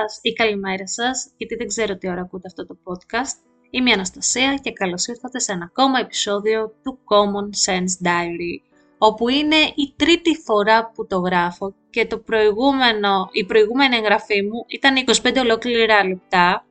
Σας 0.00 0.18
ή 0.22 0.32
καλημέρα 0.32 0.86
σας, 0.86 1.30
γιατί 1.36 1.54
δεν 1.54 1.66
ξέρω 1.66 1.96
τι 1.96 2.08
ώρα 2.08 2.20
ακούτε 2.20 2.46
αυτό 2.46 2.66
το 2.66 2.76
podcast. 2.84 3.36
Είμαι 3.70 3.90
η 3.90 3.92
Αναστασία 3.92 4.54
και 4.62 4.72
καλώς 4.72 5.06
ήρθατε 5.06 5.38
σε 5.38 5.52
ένα 5.52 5.64
ακόμα 5.64 5.98
επεισόδιο 5.98 6.74
του 6.82 6.98
Common 7.04 7.48
Sense 7.66 8.06
Diary, 8.06 8.54
όπου 8.98 9.28
είναι 9.28 9.56
η 9.56 9.94
τρίτη 9.96 10.34
φορά 10.44 10.90
που 10.94 11.06
το 11.06 11.18
γράφω 11.18 11.74
και 11.90 12.06
το 12.06 12.18
προηγούμενο, 12.18 13.28
η 13.32 13.44
προηγούμενη 13.44 13.96
εγγραφή 13.96 14.42
μου 14.42 14.64
ήταν 14.66 14.94
25 15.22 15.36
ολόκληρα 15.38 16.06
λεπτά. 16.06 16.64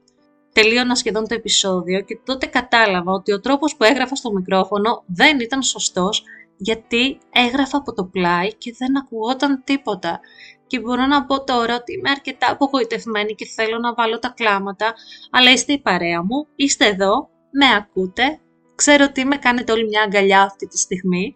Τελείωνα 0.54 0.96
σχεδόν 0.96 1.28
το 1.28 1.34
επεισόδιο 1.34 2.02
και 2.02 2.20
τότε 2.26 2.46
κατάλαβα 2.46 3.12
ότι 3.12 3.32
ο 3.32 3.40
τρόπος 3.40 3.76
που 3.76 3.84
έγραφα 3.84 4.16
στο 4.16 4.32
μικρόφωνο 4.32 5.04
δεν 5.08 5.40
ήταν 5.40 5.64
σωστός 5.64 6.24
γιατί 6.58 7.18
έγραφα 7.32 7.78
από 7.78 7.94
το 7.94 8.06
πλάι 8.06 8.54
και 8.56 8.76
δεν 8.78 8.98
ακουγόταν 8.98 9.62
τίποτα 9.64 10.20
και 10.70 10.80
μπορώ 10.80 11.06
να 11.06 11.26
πω 11.26 11.44
τώρα 11.44 11.76
ότι 11.76 11.94
είμαι 11.94 12.10
αρκετά 12.10 12.52
απογοητευμένη 12.52 13.36
και 13.36 13.46
θέλω 13.46 13.78
να 13.80 13.94
βάλω 13.94 14.20
τα 14.20 14.34
κλάματα, 14.36 14.94
αλλά 15.32 15.52
είστε 15.52 15.74
η 15.74 15.80
παρέα 15.80 16.24
μου, 16.24 16.48
είστε 16.56 16.86
εδώ, 16.86 17.30
με 17.52 17.66
ακούτε, 17.78 18.40
ξέρω 18.76 19.06
ότι 19.10 19.26
με 19.26 19.38
κάνετε 19.38 19.72
όλη 19.72 19.86
μια 19.88 20.02
αγκαλιά 20.02 20.42
αυτή 20.42 20.68
τη 20.68 20.78
στιγμή 20.78 21.34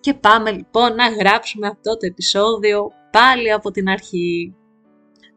και 0.00 0.14
πάμε 0.14 0.50
λοιπόν 0.50 0.94
να 0.94 1.08
γράψουμε 1.08 1.66
αυτό 1.66 1.96
το 1.96 2.06
επεισόδιο 2.06 2.90
πάλι 3.10 3.52
από 3.52 3.70
την 3.70 3.88
αρχή. 3.88 4.54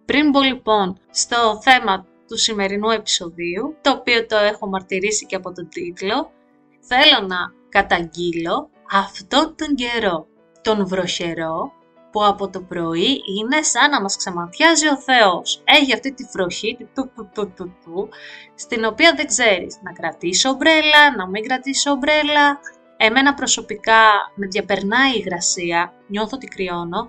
Πριν 0.05 0.31
πω 0.31 0.41
λοιπόν 0.41 0.97
στο 1.09 1.59
θέμα 1.61 2.05
του 2.27 2.38
σημερινού 2.38 2.89
επεισοδίου, 2.89 3.75
το 3.81 3.91
οποίο 3.91 4.25
το 4.25 4.38
έχω 4.38 4.67
μαρτυρήσει 4.67 5.25
και 5.25 5.35
από 5.35 5.51
τον 5.51 5.69
τίτλο, 5.69 6.31
θέλω 6.79 7.27
να 7.27 7.38
καταγγείλω 7.69 8.69
αυτόν 8.91 9.55
τον 9.55 9.75
καιρό, 9.75 10.27
τον 10.61 10.88
βροχερό, 10.88 11.72
που 12.17 12.25
από 12.25 12.49
το 12.49 12.61
πρωί 12.61 13.21
είναι 13.37 13.61
σαν 13.61 13.89
να 13.89 14.01
μας 14.01 14.15
ξεματιάζει 14.15 14.87
ο 14.87 14.97
Θεός. 14.97 15.61
Έχει 15.63 15.93
αυτή 15.93 16.13
τη 16.13 16.23
φροχή, 16.23 16.77
του, 16.93 17.11
του, 17.15 17.29
του, 17.33 17.53
του, 17.55 17.75
του, 17.83 18.09
στην 18.55 18.85
οποία 18.85 19.13
δεν 19.15 19.27
ξέρεις 19.27 19.79
να 19.81 19.91
κρατήσω 19.91 20.49
ομπρέλα, 20.49 21.15
να 21.17 21.27
μην 21.27 21.43
κρατήσω 21.43 21.91
ομπρέλα. 21.91 22.59
Εμένα 22.97 23.33
προσωπικά 23.33 24.01
με 24.35 24.47
διαπερνάει 24.47 25.09
η 25.09 25.23
υγρασία, 25.25 25.93
νιώθω 26.07 26.31
ότι 26.33 26.47
κρυώνω 26.47 27.07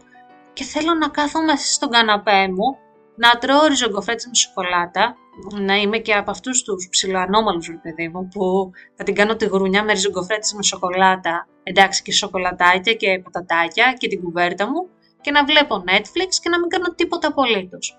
και 0.52 0.64
θέλω 0.64 0.94
να 0.94 1.08
κάθομαι 1.08 1.56
στον 1.56 1.90
καναπέ 1.90 2.48
μου, 2.48 2.78
να 3.16 3.38
τρώω 3.38 3.66
ριζογκοφρέτες 3.66 4.26
με 4.26 4.34
σοκολάτα, 4.34 5.16
να 5.60 5.76
είμαι 5.76 5.98
και 5.98 6.14
από 6.14 6.30
αυτούς 6.30 6.62
τους 6.62 6.88
ψιλοανόμαλους, 6.90 7.66
ρε 7.66 7.80
παιδί 7.82 8.08
μου, 8.08 8.28
που 8.28 8.70
θα 8.96 9.04
την 9.04 9.14
κάνω 9.14 9.36
τη 9.36 9.46
γρουνιά 9.46 9.84
με 9.84 9.92
ριζογκοφρέτε 9.92 10.48
με 10.56 10.62
σοκολάτα. 10.62 11.46
Εντάξει, 11.62 12.02
και 12.02 12.12
σοκολατάκια 12.12 12.94
και 12.94 13.20
πατατάκια 13.24 13.94
και 13.98 14.08
την 14.08 14.22
κουβέρτα 14.22 14.66
μου 14.70 14.88
και 15.20 15.30
να 15.30 15.44
βλέπω 15.44 15.84
Netflix 15.86 16.30
και 16.42 16.48
να 16.48 16.58
μην 16.58 16.69
κάνω 16.69 16.94
τίποτα 16.94 17.28
απολύτως. 17.28 17.98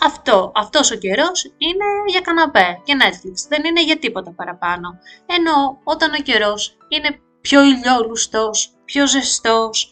Αυτό, 0.00 0.52
αυτός 0.54 0.90
ο 0.90 0.96
καιρός 0.96 1.44
είναι 1.44 1.84
για 2.06 2.20
καναπέ 2.20 2.80
και 2.84 2.96
Netflix, 3.00 3.36
δεν 3.48 3.64
είναι 3.64 3.82
για 3.82 3.98
τίποτα 3.98 4.32
παραπάνω. 4.32 4.98
Ενώ 5.26 5.80
όταν 5.84 6.12
ο 6.12 6.22
καιρός 6.22 6.76
είναι 6.88 7.18
πιο 7.40 7.62
ηλιόλουστος, 7.62 8.74
πιο 8.84 9.06
ζεστός, 9.06 9.88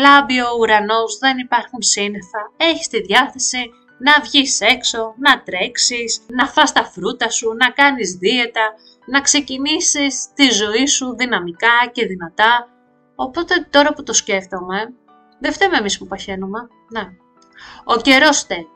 λάμπει 0.00 0.40
ο 0.40 0.56
ουρανός, 0.58 1.18
δεν 1.18 1.38
υπάρχουν 1.38 1.82
σύννεφα, 1.82 2.52
έχεις 2.56 2.88
τη 2.88 3.00
διάθεση 3.00 3.70
να 3.98 4.20
βγεις 4.22 4.60
έξω, 4.60 5.14
να 5.18 5.42
τρέξεις, 5.42 6.20
να 6.26 6.46
φας 6.46 6.72
τα 6.72 6.84
φρούτα 6.84 7.30
σου, 7.30 7.52
να 7.52 7.70
κάνεις 7.70 8.14
δίαιτα, 8.14 8.74
να 9.06 9.20
ξεκινήσεις 9.20 10.32
τη 10.34 10.50
ζωή 10.50 10.86
σου 10.86 11.16
δυναμικά 11.16 11.90
και 11.92 12.06
δυνατά. 12.06 12.68
Οπότε 13.14 13.66
τώρα 13.70 13.92
που 13.92 14.02
το 14.02 14.12
σκέφτομαι, 14.12 14.94
δεν 15.38 15.52
φταίμε 15.52 15.76
εμείς 15.76 15.98
που 15.98 16.06
παχαίνουμε. 16.06 16.68
Ναι. 16.88 17.02
Ο 17.84 17.96
καιρός 18.00 18.38
φταίει. 18.38 18.68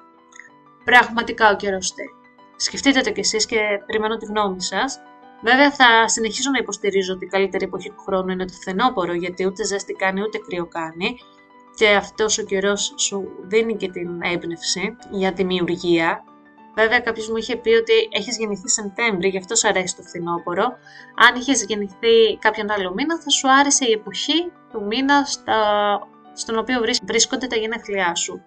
Πραγματικά 0.84 1.50
ο 1.50 1.56
καιρός 1.56 1.86
φταίει. 1.86 2.10
Σκεφτείτε 2.56 3.00
το 3.00 3.10
κι 3.10 3.20
εσείς 3.20 3.46
και 3.46 3.58
περιμένω 3.86 4.16
τη 4.16 4.26
γνώμη 4.26 4.62
σας. 4.62 5.00
Βέβαια 5.42 5.70
θα 5.70 6.08
συνεχίσω 6.08 6.50
να 6.50 6.58
υποστηρίζω 6.58 7.14
ότι 7.14 7.24
η 7.24 7.28
καλύτερη 7.28 7.64
εποχή 7.64 7.88
του 7.88 8.02
χρόνου 8.06 8.28
είναι 8.28 8.44
το 8.44 8.52
φθινόπωρο 8.52 9.12
γιατί 9.12 9.46
ούτε 9.46 9.64
ζέστη 9.64 9.92
κάνει 9.92 10.22
ούτε 10.22 10.38
κρύο 10.38 10.66
κάνει 10.66 11.16
και 11.74 11.88
αυτός 11.88 12.38
ο 12.38 12.42
καιρός 12.42 12.94
σου 12.96 13.28
δίνει 13.42 13.76
και 13.76 13.88
την 13.90 14.22
έμπνευση 14.22 14.96
για 15.10 15.32
τη 15.32 15.42
δημιουργία. 15.42 16.24
Βέβαια 16.74 17.00
κάποιος 17.00 17.28
μου 17.28 17.36
είχε 17.36 17.56
πει 17.56 17.70
ότι 17.70 17.92
έχεις 18.10 18.38
γεννηθεί 18.38 18.68
Σεπτέμβρη, 18.68 19.28
γι' 19.28 19.38
αυτό 19.38 19.54
σου 19.54 19.68
αρέσει 19.68 19.96
το 19.96 20.02
φθινόπωρο. 20.02 20.64
Αν 21.28 21.40
είχες 21.40 21.64
γεννηθεί 21.64 22.36
κάποιον 22.38 22.70
άλλο 22.70 22.92
μήνα 22.94 23.20
θα 23.20 23.30
σου 23.30 23.50
άρεσε 23.50 23.84
η 23.84 23.92
εποχή 23.92 24.52
του 24.72 24.84
μήνα 24.84 25.24
στα 25.24 25.58
στον 26.40 26.58
οποίο 26.58 26.80
βρίσκονται 27.04 27.46
τα 27.46 27.56
γενέθλιά 27.56 28.14
σου. 28.14 28.42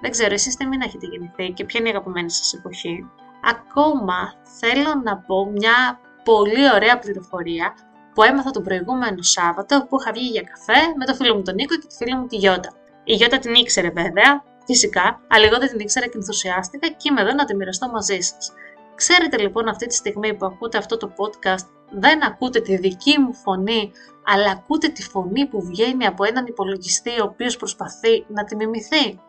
Δεν 0.00 0.10
ξέρω, 0.10 0.32
εσείς 0.34 0.56
τι 0.56 0.66
μην 0.66 0.80
έχετε 0.80 1.06
γεννηθεί 1.06 1.52
και 1.52 1.64
ποια 1.64 1.80
είναι 1.80 1.88
η 1.88 1.92
αγαπημένη 1.92 2.30
σας 2.30 2.54
εποχή. 2.54 3.10
Ακόμα 3.44 4.34
θέλω 4.60 5.00
να 5.04 5.16
πω 5.16 5.46
μια 5.46 6.00
πολύ 6.24 6.72
ωραία 6.74 6.98
πληροφορία 6.98 7.74
που 8.14 8.22
έμαθα 8.22 8.50
τον 8.50 8.62
προηγούμενο 8.62 9.22
Σάββατο 9.22 9.86
που 9.88 9.96
είχα 10.00 10.12
βγει 10.12 10.26
για 10.26 10.42
καφέ 10.42 10.80
με 10.98 11.04
το 11.06 11.14
φίλο 11.14 11.34
μου 11.34 11.42
τον 11.42 11.54
Νίκο 11.54 11.74
και 11.74 11.86
τη 11.86 11.96
φίλη 11.96 12.16
μου 12.16 12.26
τη 12.26 12.36
Γιώτα. 12.36 12.72
Η 13.04 13.14
Γιώτα 13.14 13.38
την 13.38 13.54
ήξερε 13.54 13.90
βέβαια, 13.90 14.42
φυσικά, 14.66 15.20
αλλά 15.28 15.46
εγώ 15.46 15.58
δεν 15.58 15.68
την 15.68 15.78
ήξερα 15.78 16.06
και 16.06 16.16
ενθουσιάστηκα 16.16 16.88
και 16.88 17.08
είμαι 17.10 17.20
εδώ 17.20 17.32
να 17.32 17.44
τη 17.44 17.54
μοιραστώ 17.56 17.88
μαζί 17.88 18.20
σας. 18.20 18.52
Ξέρετε 18.94 19.38
λοιπόν 19.38 19.68
αυτή 19.68 19.86
τη 19.86 19.94
στιγμή 19.94 20.34
που 20.34 20.46
ακούτε 20.46 20.78
αυτό 20.78 20.96
το 20.96 21.12
podcast 21.16 21.66
δεν 21.94 22.24
ακούτε 22.24 22.60
τη 22.60 22.76
δική 22.76 23.18
μου 23.18 23.34
φωνή, 23.34 23.92
αλλά 24.24 24.50
ακούτε 24.50 24.88
τη 24.88 25.02
φωνή 25.02 25.46
που 25.46 25.62
βγαίνει 25.62 26.06
από 26.06 26.24
έναν 26.24 26.46
υπολογιστή 26.46 27.10
ο 27.20 27.24
οποίος 27.24 27.56
προσπαθεί 27.56 28.24
να 28.28 28.44
τη 28.44 28.56
μιμηθεί. 28.56 29.20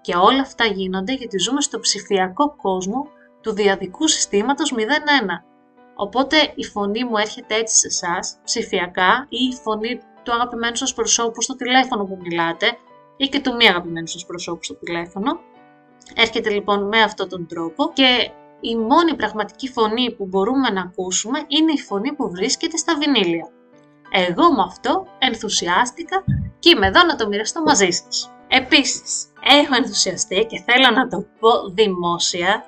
Και 0.00 0.14
όλα 0.14 0.40
αυτά 0.40 0.64
γίνονται 0.64 1.12
γιατί 1.12 1.38
ζούμε 1.38 1.60
στο 1.60 1.80
ψηφιακό 1.80 2.54
κόσμο 2.56 3.06
του 3.40 3.52
διαδικού 3.52 4.08
συστήματος 4.08 4.74
0-1. 4.76 4.80
Οπότε 5.94 6.52
η 6.54 6.64
φωνή 6.64 7.04
μου 7.04 7.16
έρχεται 7.16 7.54
έτσι 7.54 7.76
σε 7.76 7.86
εσάς, 7.86 8.36
ψηφιακά, 8.44 9.26
ή 9.28 9.44
η 9.52 9.54
φωνή 9.62 10.00
του 10.22 10.32
αγαπημένου 10.32 10.76
σας 10.76 10.94
προσώπου 10.94 11.42
στο 11.42 11.56
τηλέφωνο 11.56 12.04
που 12.04 12.18
μιλάτε, 12.20 12.76
ή 13.16 13.28
και 13.28 13.40
του 13.40 13.54
μη 13.54 13.68
αγαπημένου 13.68 14.06
σας 14.06 14.26
προσώπου 14.26 14.64
στο 14.64 14.74
τηλέφωνο. 14.74 15.40
Έρχεται 16.14 16.50
λοιπόν 16.50 16.88
με 16.88 17.02
αυτόν 17.02 17.28
τον 17.28 17.46
τρόπο 17.46 17.92
και 17.92 18.30
η 18.60 18.76
μόνη 18.76 19.14
πραγματική 19.16 19.68
φωνή 19.68 20.14
που 20.14 20.26
μπορούμε 20.26 20.70
να 20.70 20.80
ακούσουμε 20.80 21.44
είναι 21.48 21.72
η 21.72 21.78
φωνή 21.78 22.12
που 22.12 22.30
βρίσκεται 22.30 22.76
στα 22.76 22.96
βινίλια. 22.96 23.48
Εγώ 24.10 24.52
με 24.52 24.62
αυτό 24.66 25.06
ενθουσιάστηκα 25.18 26.24
και 26.58 26.70
είμαι 26.70 26.86
εδώ 26.86 27.04
να 27.04 27.16
το 27.16 27.28
μοιραστώ 27.28 27.62
μαζί 27.62 27.90
σας. 27.90 28.30
Επίσης, 28.48 29.26
έχω 29.60 29.74
ενθουσιαστεί 29.74 30.46
και 30.50 30.62
θέλω 30.66 30.90
να 30.94 31.08
το 31.08 31.26
πω 31.40 31.50
δημόσια 31.74 32.64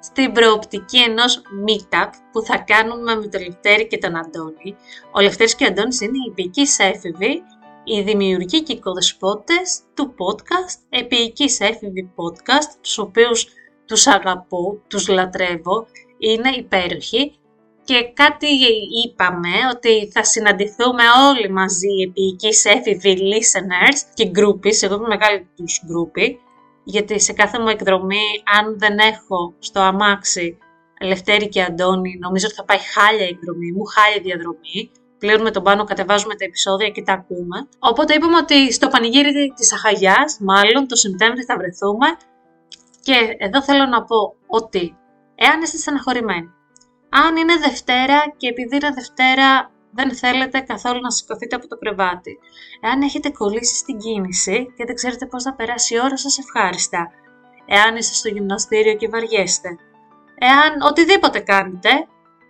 στην 0.00 0.32
προοπτική 0.32 0.98
ενός 0.98 1.42
meetup 1.66 2.10
που 2.32 2.42
θα 2.42 2.58
κάνουμε 2.58 3.16
με 3.16 3.26
τον 3.26 3.42
Λευτέρη 3.42 3.86
και 3.86 3.98
τον 3.98 4.16
Αντώνη. 4.16 4.76
Ο 5.12 5.20
Λευτέρης 5.20 5.54
και 5.54 5.64
ο 5.64 5.66
Αντώνης 5.66 6.00
είναι 6.00 6.16
οι 6.16 6.30
υπηκείς 6.30 6.78
έφηβοι, 6.78 7.42
οι 7.84 8.00
δημιουργοί 8.02 8.62
και 8.62 8.72
οι 8.72 8.80
του 9.94 10.14
podcast, 10.18 10.78
επίοικης 10.88 11.60
έφηβοι 11.60 12.12
podcast, 12.16 12.70
τους 12.80 12.98
οποίους 12.98 13.46
τους 13.86 14.06
αγαπώ, 14.06 14.82
τους 14.88 15.08
λατρεύω, 15.08 15.86
είναι 16.18 16.50
υπέροχοι 16.56 17.32
και 17.84 18.12
κάτι 18.14 18.46
είπαμε 19.04 19.54
ότι 19.74 20.10
θα 20.12 20.24
συναντηθούμε 20.24 21.02
όλοι 21.28 21.50
μαζί 21.50 21.94
επί 22.06 22.36
έφηβοι 22.64 23.18
listeners 23.32 23.98
και 24.14 24.30
groupies, 24.34 24.82
εγώ 24.82 24.94
είμαι 24.94 25.06
μεγάλη 25.06 25.48
τους 25.56 25.82
groupie, 25.88 26.34
γιατί 26.84 27.20
σε 27.20 27.32
κάθε 27.32 27.58
μου 27.58 27.68
εκδρομή 27.68 28.26
αν 28.58 28.78
δεν 28.78 28.98
έχω 28.98 29.54
στο 29.58 29.80
αμάξι 29.80 30.58
Λευτέρη 31.00 31.48
και 31.48 31.62
Αντώνη, 31.62 32.18
νομίζω 32.18 32.46
ότι 32.46 32.54
θα 32.54 32.64
πάει 32.64 32.78
χάλια 32.78 33.26
η 33.26 33.28
εκδρομή 33.28 33.72
μου, 33.72 33.84
χάλια 33.84 34.20
διαδρομή. 34.22 34.90
Πλήρουμε 35.18 35.50
τον 35.50 35.62
πάνω, 35.62 35.84
κατεβάζουμε 35.84 36.34
τα 36.34 36.44
επεισόδια 36.44 36.88
και 36.88 37.02
τα 37.02 37.12
ακούμε. 37.12 37.68
Οπότε 37.78 38.14
είπαμε 38.14 38.36
ότι 38.36 38.72
στο 38.72 38.88
πανηγύρι 38.88 39.52
της 39.56 39.72
Αχαγιάς, 39.72 40.38
μάλλον 40.40 40.88
το 40.88 40.96
Σεπτέμβρη 40.96 41.42
θα 41.42 41.56
βρεθούμε 41.56 42.06
και 43.06 43.36
εδώ 43.38 43.62
θέλω 43.62 43.86
να 43.86 44.04
πω 44.04 44.34
ότι 44.46 44.96
εάν 45.34 45.62
είστε 45.62 45.76
στεναχωρημένοι, 45.76 46.50
αν 47.08 47.36
είναι 47.36 47.56
Δευτέρα 47.56 48.18
και 48.36 48.48
επειδή 48.48 48.76
είναι 48.76 48.90
Δευτέρα 48.94 49.70
δεν 49.90 50.16
θέλετε 50.16 50.60
καθόλου 50.60 51.00
να 51.00 51.10
σηκωθείτε 51.10 51.56
από 51.56 51.68
το 51.68 51.76
κρεβάτι. 51.76 52.38
Εάν 52.80 53.02
έχετε 53.02 53.30
κολλήσει 53.30 53.76
στην 53.76 53.98
κίνηση 53.98 54.72
και 54.76 54.84
δεν 54.84 54.94
ξέρετε 54.94 55.26
πώς 55.26 55.42
θα 55.42 55.54
περάσει 55.54 55.94
η 55.94 56.00
ώρα 56.00 56.16
σας 56.16 56.38
ευχάριστα. 56.38 57.10
Εάν 57.66 57.96
είστε 57.96 58.14
στο 58.14 58.28
γυμναστήριο 58.28 58.94
και 58.94 59.08
βαριέστε. 59.08 59.68
Εάν 60.38 60.80
οτιδήποτε 60.88 61.38
κάνετε, 61.38 61.90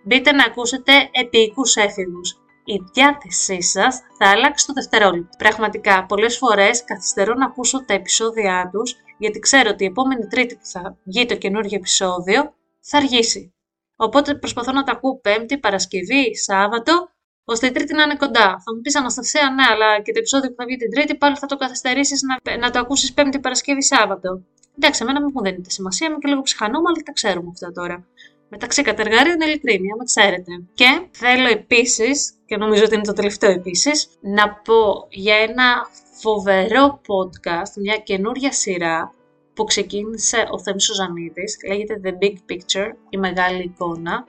μπείτε 0.03 0.31
να 0.31 0.43
ακούσετε 0.43 0.91
επίκους 1.11 1.75
έφηβους. 1.75 2.39
Η 2.69 2.83
διάθεσή 2.93 3.61
σας 3.61 4.01
θα 4.17 4.29
αλλάξει 4.29 4.65
το 4.67 4.73
δευτερόλεπτο. 4.73 5.29
Πραγματικά, 5.37 6.05
πολλές 6.05 6.37
φορές 6.37 6.83
καθυστερώ 6.83 7.33
να 7.33 7.45
ακούσω 7.45 7.85
τα 7.85 7.93
επεισόδια 7.93 8.69
τους, 8.73 8.95
γιατί 9.17 9.39
ξέρω 9.39 9.69
ότι 9.69 9.83
η 9.83 9.87
επόμενη 9.87 10.27
Τρίτη 10.27 10.55
που 10.55 10.65
θα 10.65 10.97
βγει 11.03 11.25
το 11.25 11.35
καινούργιο 11.35 11.77
επεισόδιο 11.77 12.53
θα 12.81 12.97
αργήσει. 12.97 13.53
Οπότε 13.95 14.35
προσπαθώ 14.35 14.71
να 14.71 14.83
τα 14.83 14.91
ακούω 14.91 15.19
Πέμπτη, 15.19 15.57
Παρασκευή, 15.57 16.35
Σάββατο, 16.35 17.09
ώστε 17.45 17.67
η 17.67 17.71
Τρίτη 17.71 17.93
να 17.93 18.03
είναι 18.03 18.15
κοντά. 18.15 18.47
Θα 18.63 18.73
μου 18.75 18.81
πεις 18.81 18.95
Αναστασία, 18.95 19.49
ναι, 19.55 19.63
αλλά 19.63 20.01
και 20.01 20.11
το 20.11 20.19
επεισόδιο 20.19 20.49
που 20.49 20.55
θα 20.55 20.65
βγει 20.65 20.75
την 20.75 20.91
Τρίτη 20.91 21.15
πάλι 21.15 21.35
θα 21.35 21.45
το 21.45 21.55
καθυστερήσεις 21.55 22.21
να, 22.21 22.57
να 22.57 22.69
το 22.71 22.79
ακούσεις 22.79 23.13
Πέμπτη, 23.13 23.39
Παρασκευή, 23.39 23.83
Σάββατο. 23.83 24.41
Εντάξει, 24.77 25.03
εμένα 25.03 25.21
μου 25.21 25.41
δεν 25.41 25.55
είναι 25.55 25.69
σημασία, 25.69 26.07
είμαι 26.07 26.17
και 26.17 26.27
λίγο 26.27 26.41
ψυχανόμα, 26.41 26.89
αλλά 26.89 27.03
τα 27.03 27.11
ξέρουμε 27.11 27.49
αυτά 27.53 27.71
τώρα. 27.71 28.05
Μεταξύ 28.49 28.81
κατεργάριων 28.81 29.41
ειλικρίνεια, 29.41 29.95
με 29.97 30.03
ξέρετε. 30.03 30.51
Και 30.73 31.07
θέλω 31.11 31.47
επίσης, 31.47 32.33
και 32.45 32.57
νομίζω 32.57 32.83
ότι 32.83 32.95
είναι 32.95 33.03
το 33.03 33.13
τελευταίο 33.13 33.51
επίσης, 33.51 34.09
να 34.21 34.49
πω 34.49 35.07
για 35.09 35.35
ένα 35.35 35.87
φοβερό 36.21 37.01
podcast, 37.07 37.71
μια 37.81 37.97
καινούρια 37.97 38.51
σειρά 38.51 39.13
που 39.53 39.63
ξεκίνησε 39.63 40.47
ο 40.51 40.59
Θέμης 40.59 40.83
Σουζανίδης, 40.83 41.57
λέγεται 41.67 42.01
The 42.03 42.23
Big 42.23 42.35
Picture, 42.51 42.91
η 43.09 43.17
μεγάλη 43.17 43.63
εικόνα, 43.63 44.25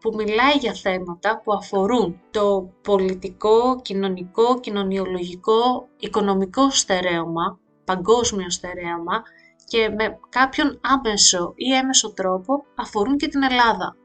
που 0.00 0.14
μιλάει 0.14 0.56
για 0.60 0.74
θέματα 0.74 1.40
που 1.44 1.52
αφορούν 1.52 2.20
το 2.30 2.70
πολιτικό, 2.82 3.80
κοινωνικό, 3.82 4.60
κοινωνιολογικό, 4.60 5.88
οικονομικό 5.98 6.70
στερέωμα, 6.70 7.58
παγκόσμιο 7.84 8.50
στερέωμα 8.50 9.22
και 9.68 9.88
με 9.88 10.18
κάποιον 10.28 10.80
άμεσο 10.82 11.52
ή 11.56 11.74
έμεσο 11.74 12.12
τρόπο 12.12 12.64
αφορούν 12.76 13.16
και 13.16 13.28
την 13.28 13.42
Ελλάδα. 13.42 13.96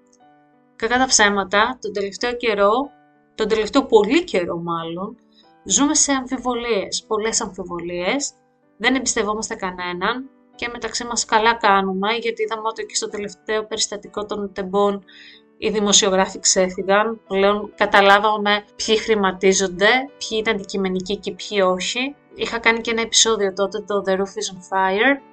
Κακά 0.76 0.98
τα 0.98 1.06
ψέματα, 1.06 1.78
τον 1.82 1.94
τελευταίο 1.94 2.34
καιρό, 2.34 2.72
τον 3.36 3.48
τελευταίο 3.48 3.86
πολύ 3.86 4.24
καιρό 4.24 4.58
μάλλον, 4.58 5.18
ζούμε 5.64 5.96
σε 5.96 6.12
αμφιβολίες, 6.12 7.04
πολλές 7.08 7.42
αμφιβολίες, 7.42 8.32
δεν 8.78 8.96
εμπιστευόμαστε 8.96 9.56
κανέναν 9.56 10.30
και 10.56 10.70
μεταξύ 10.72 11.06
μας 11.06 11.26
καλά 11.26 11.54
κάνουμε, 11.54 12.14
γιατί 12.14 12.44
είδαμε 12.44 12.68
ότι 12.68 12.86
και 12.86 12.96
στο 12.96 13.10
τελευταίο 13.10 13.66
περιστατικό 13.66 14.26
των 14.26 14.54
τεμπών 14.54 15.04
οι 15.58 15.70
δημοσιογράφοι 15.70 16.40
ξέφυγαν, 16.40 17.22
πλέον 17.28 17.74
καταλάβαμε 17.76 18.64
ποιοι 18.76 18.98
χρηματίζονται, 18.98 19.90
ποιοι 20.18 20.40
ήταν 20.42 20.56
αντικειμενικοί 20.56 21.18
και 21.18 21.32
ποιοι 21.32 21.60
όχι. 21.66 22.16
Είχα 22.36 22.60
κάνει 22.60 22.82
και 22.82 22.92
ένα 22.92 23.02
επεισόδιο 23.02 23.54
τότε, 23.54 23.80
το 23.80 24.04
The 24.08 24.12
Roof 24.12 24.20
is 24.20 24.48
on 24.54 24.60
Fire, 24.70 25.31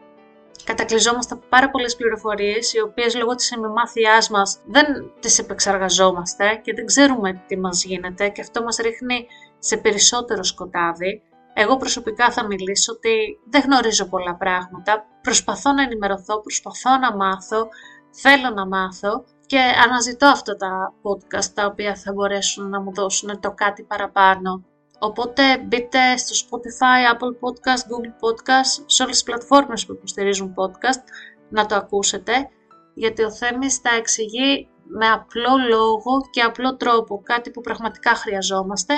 κατακλυζόμαστε 0.64 1.34
από 1.34 1.44
πάρα 1.48 1.70
πολλές 1.70 1.96
πληροφορίες, 1.96 2.72
οι 2.72 2.80
οποίες 2.80 3.14
λόγω 3.14 3.34
της 3.34 3.52
εμημάθειάς 3.52 4.30
μας 4.30 4.60
δεν 4.66 4.86
τις 5.20 5.38
επεξεργαζόμαστε 5.38 6.60
και 6.62 6.74
δεν 6.74 6.86
ξέρουμε 6.86 7.42
τι 7.46 7.58
μας 7.58 7.84
γίνεται 7.84 8.28
και 8.28 8.40
αυτό 8.40 8.62
μας 8.62 8.76
ρίχνει 8.76 9.26
σε 9.58 9.76
περισσότερο 9.76 10.42
σκοτάδι. 10.42 11.22
Εγώ 11.54 11.76
προσωπικά 11.76 12.30
θα 12.30 12.46
μιλήσω 12.46 12.92
ότι 12.92 13.38
δεν 13.50 13.62
γνωρίζω 13.62 14.04
πολλά 14.06 14.34
πράγματα, 14.34 15.06
προσπαθώ 15.22 15.72
να 15.72 15.82
ενημερωθώ, 15.82 16.40
προσπαθώ 16.40 16.98
να 16.98 17.16
μάθω, 17.16 17.68
θέλω 18.10 18.50
να 18.54 18.66
μάθω 18.66 19.24
και 19.46 19.58
αναζητώ 19.84 20.26
αυτά 20.26 20.56
τα 20.56 20.92
podcast 21.02 21.44
τα 21.54 21.66
οποία 21.66 21.96
θα 21.96 22.12
μπορέσουν 22.12 22.68
να 22.68 22.80
μου 22.80 22.94
δώσουν 22.94 23.40
το 23.40 23.50
κάτι 23.50 23.82
παραπάνω. 23.82 24.64
Οπότε 24.98 25.58
μπείτε 25.58 26.16
στο 26.16 26.46
Spotify, 26.46 27.14
Apple 27.14 27.32
Podcast, 27.42 27.82
Google 27.90 28.12
Podcast, 28.24 28.84
σε 28.86 29.02
όλες 29.02 29.14
τις 29.14 29.22
πλατφόρμες 29.22 29.86
που 29.86 29.92
υποστηρίζουν 29.92 30.54
podcast 30.54 31.02
να 31.48 31.66
το 31.66 31.74
ακούσετε 31.74 32.48
γιατί 32.94 33.22
ο 33.22 33.30
Θέμης 33.32 33.76
θα 33.76 33.94
εξηγεί 33.96 34.68
με 34.84 35.08
απλό 35.08 35.56
λόγο 35.68 36.20
και 36.30 36.40
απλό 36.40 36.76
τρόπο 36.76 37.22
κάτι 37.22 37.50
που 37.50 37.60
πραγματικά 37.60 38.14
χρειαζόμαστε 38.14 38.94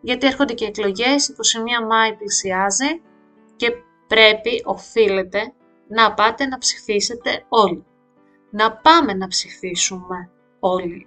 γιατί 0.00 0.26
έρχονται 0.26 0.52
και 0.52 0.64
εκλογές, 0.64 1.28
η 1.28 1.34
21 1.82 1.86
Μάη 1.86 2.14
πλησιάζει 2.16 3.02
και 3.56 3.72
πρέπει, 4.06 4.62
οφείλετε, 4.64 5.52
να 5.88 6.14
πάτε 6.14 6.46
να 6.46 6.58
ψηφίσετε 6.58 7.44
όλοι. 7.48 7.84
Να 8.50 8.72
πάμε 8.72 9.14
να 9.14 9.26
ψηφίσουμε 9.26 10.30
όλοι. 10.60 11.06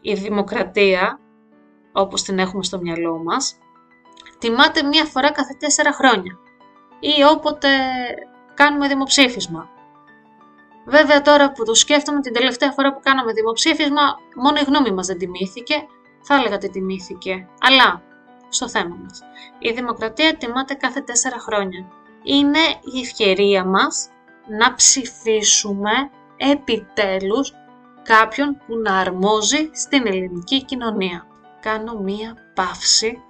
Η 0.00 0.14
δημοκρατία, 0.14 1.20
όπως 1.92 2.22
την 2.22 2.38
έχουμε 2.38 2.62
στο 2.62 2.80
μυαλό 2.80 3.22
μας, 3.22 3.58
τιμάται 4.46 4.82
μία 4.82 5.04
φορά 5.04 5.32
κάθε 5.32 5.56
τέσσερα 5.58 5.92
χρόνια 5.92 6.38
ή 7.00 7.22
όποτε 7.34 7.68
κάνουμε 8.54 8.88
δημοψήφισμα. 8.88 9.68
Βέβαια 10.84 11.22
τώρα 11.22 11.52
που 11.52 11.64
το 11.64 11.74
σκέφτομαι 11.74 12.20
την 12.20 12.32
τελευταία 12.32 12.72
φορά 12.72 12.92
που 12.94 13.00
κάναμε 13.02 13.32
δημοψήφισμα 13.32 14.02
μόνο 14.36 14.56
η 14.60 14.64
γνώμη 14.64 14.90
μας 14.90 15.06
δεν 15.06 15.18
τιμήθηκε, 15.18 15.74
θα 16.22 16.34
έλεγα 16.34 16.54
ότι 16.54 16.70
τιμήθηκε, 16.70 17.48
αλλά 17.60 18.02
στο 18.48 18.68
θέμα 18.68 18.96
μας. 19.02 19.20
Η 19.58 19.72
δημοκρατία 19.72 20.36
τιμάται 20.36 20.74
κάθε 20.74 21.00
τέσσερα 21.00 21.38
χρόνια. 21.38 21.86
Είναι 22.22 22.64
η 22.94 23.00
ευκαιρία 23.00 23.64
μας 23.64 24.08
να 24.58 24.74
ψηφίσουμε 24.74 25.90
επιτέλους 26.36 27.52
κάποιον 28.02 28.56
που 28.66 28.76
να 28.76 28.96
αρμόζει 28.96 29.70
στην 29.72 30.06
ελληνική 30.06 30.64
κοινωνία. 30.64 31.26
Κάνω 31.60 31.98
μία 31.98 32.36
παύση 32.54 33.20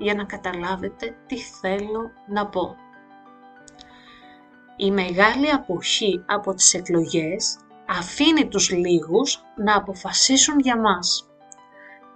για 0.00 0.14
να 0.14 0.24
καταλάβετε 0.24 1.16
τι 1.26 1.38
θέλω 1.38 2.10
να 2.26 2.46
πω. 2.46 2.76
Η 4.76 4.90
μεγάλη 4.90 5.50
αποχή 5.50 6.24
από 6.26 6.54
τις 6.54 6.74
εκλογές 6.74 7.58
αφήνει 7.88 8.48
τους 8.48 8.70
λίγους 8.70 9.44
να 9.56 9.76
αποφασίσουν 9.76 10.58
για 10.58 10.80
μας. 10.80 11.28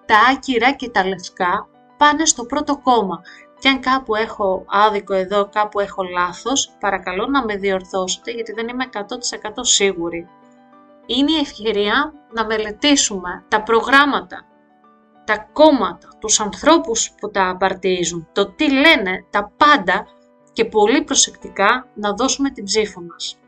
Τα 0.07 0.17
άκυρα 0.33 0.73
και 0.73 0.91
τα 0.91 1.07
λευκά 1.07 1.69
πάνε 1.97 2.25
στο 2.25 2.45
πρώτο 2.45 2.79
κόμμα 2.79 3.21
και 3.59 3.69
αν 3.69 3.81
κάπου 3.81 4.15
έχω 4.15 4.65
άδικο 4.69 5.15
εδώ, 5.15 5.49
κάπου 5.49 5.81
έχω 5.81 6.03
λάθος, 6.03 6.77
παρακαλώ 6.81 7.27
να 7.27 7.45
με 7.45 7.57
διορθώσετε 7.57 8.31
γιατί 8.31 8.53
δεν 8.53 8.69
είμαι 8.69 8.85
100% 8.93 9.01
σίγουρη. 9.61 10.29
Είναι 11.07 11.33
η 11.33 11.41
ευκαιρία 11.41 12.13
να 12.33 12.45
μελετήσουμε 12.45 13.45
τα 13.49 13.63
προγράμματα 13.63 14.54
τα 15.25 15.49
κόμματα, 15.53 16.09
τους 16.19 16.41
ανθρώπους 16.41 17.15
που 17.21 17.31
τα 17.31 17.49
απαρτίζουν, 17.49 18.29
το 18.32 18.50
τι 18.50 18.73
λένε, 18.73 19.25
τα 19.31 19.53
πάντα 19.56 20.06
και 20.53 20.65
πολύ 20.65 21.03
προσεκτικά 21.03 21.88
να 21.94 22.12
δώσουμε 22.12 22.50
την 22.50 22.65
ψήφο 22.65 23.00
μας. 23.00 23.38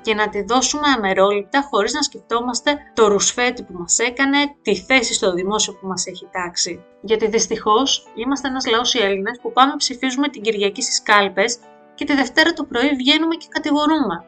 Και 0.00 0.14
να 0.14 0.28
τη 0.28 0.42
δώσουμε 0.42 0.88
αμερόληπτα 0.96 1.62
χωρίς 1.70 1.92
να 1.92 2.02
σκεφτόμαστε 2.02 2.76
το 2.94 3.08
ρουσφέτη 3.08 3.62
που 3.62 3.72
μας 3.72 3.98
έκανε, 3.98 4.36
τη 4.62 4.76
θέση 4.76 5.14
στο 5.14 5.32
δημόσιο 5.32 5.72
που 5.72 5.86
μας 5.86 6.06
έχει 6.06 6.28
τάξει. 6.32 6.84
Γιατί 7.00 7.28
δυστυχώς 7.28 8.06
είμαστε 8.14 8.48
ένας 8.48 8.66
λαός 8.66 8.94
οι 8.94 9.02
Έλληνες 9.02 9.38
που 9.42 9.52
πάμε 9.52 9.76
ψηφίζουμε 9.76 10.28
την 10.28 10.42
Κυριακή 10.42 10.82
στις 10.82 11.02
κάλπες 11.02 11.58
και 11.94 12.04
τη 12.04 12.14
Δευτέρα 12.14 12.52
το 12.52 12.64
πρωί 12.64 12.94
βγαίνουμε 12.94 13.34
και 13.34 13.46
κατηγορούμε. 13.48 14.24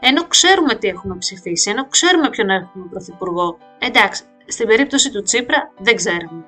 Ενώ 0.00 0.26
ξέρουμε 0.26 0.74
τι 0.74 0.88
έχουμε 0.88 1.16
ψηφίσει, 1.16 1.70
ενώ 1.70 1.88
ξέρουμε 1.88 2.28
ποιον 2.30 2.50
έχουμε 2.50 2.86
πρωθυπουργό. 2.90 3.58
Εντάξει, 3.78 4.24
στην 4.48 4.66
περίπτωση 4.66 5.10
του 5.10 5.22
Τσίπρα 5.22 5.72
δεν 5.78 5.96
ξέραμε. 5.96 6.44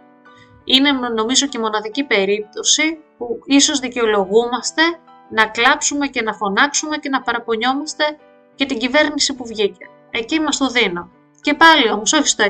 Είναι 0.65 0.91
νομίζω 0.93 1.47
και 1.47 1.59
μοναδική 1.59 2.05
περίπτωση 2.05 2.99
που 3.19 3.39
ίσως 3.45 3.79
δικαιολογούμαστε 3.79 4.83
να 5.31 5.47
κλάψουμε 5.47 6.07
και 6.07 6.23
να 6.23 6.33
φωνάξουμε 6.33 6.97
και 6.97 7.09
να 7.09 7.23
παραπονιόμαστε 7.23 8.05
και 8.55 8.67
την 8.67 8.79
κυβέρνηση 8.79 9.35
που 9.35 9.47
βγήκε. 9.47 9.85
Εκεί 10.11 10.41
μας 10.41 10.57
το 10.57 10.69
δίνω. 10.69 11.11
Και 11.41 11.55
πάλι 11.55 11.91
όμως 11.91 12.13
όχι 12.13 12.29
στο 12.29 12.45
100% 12.45 12.49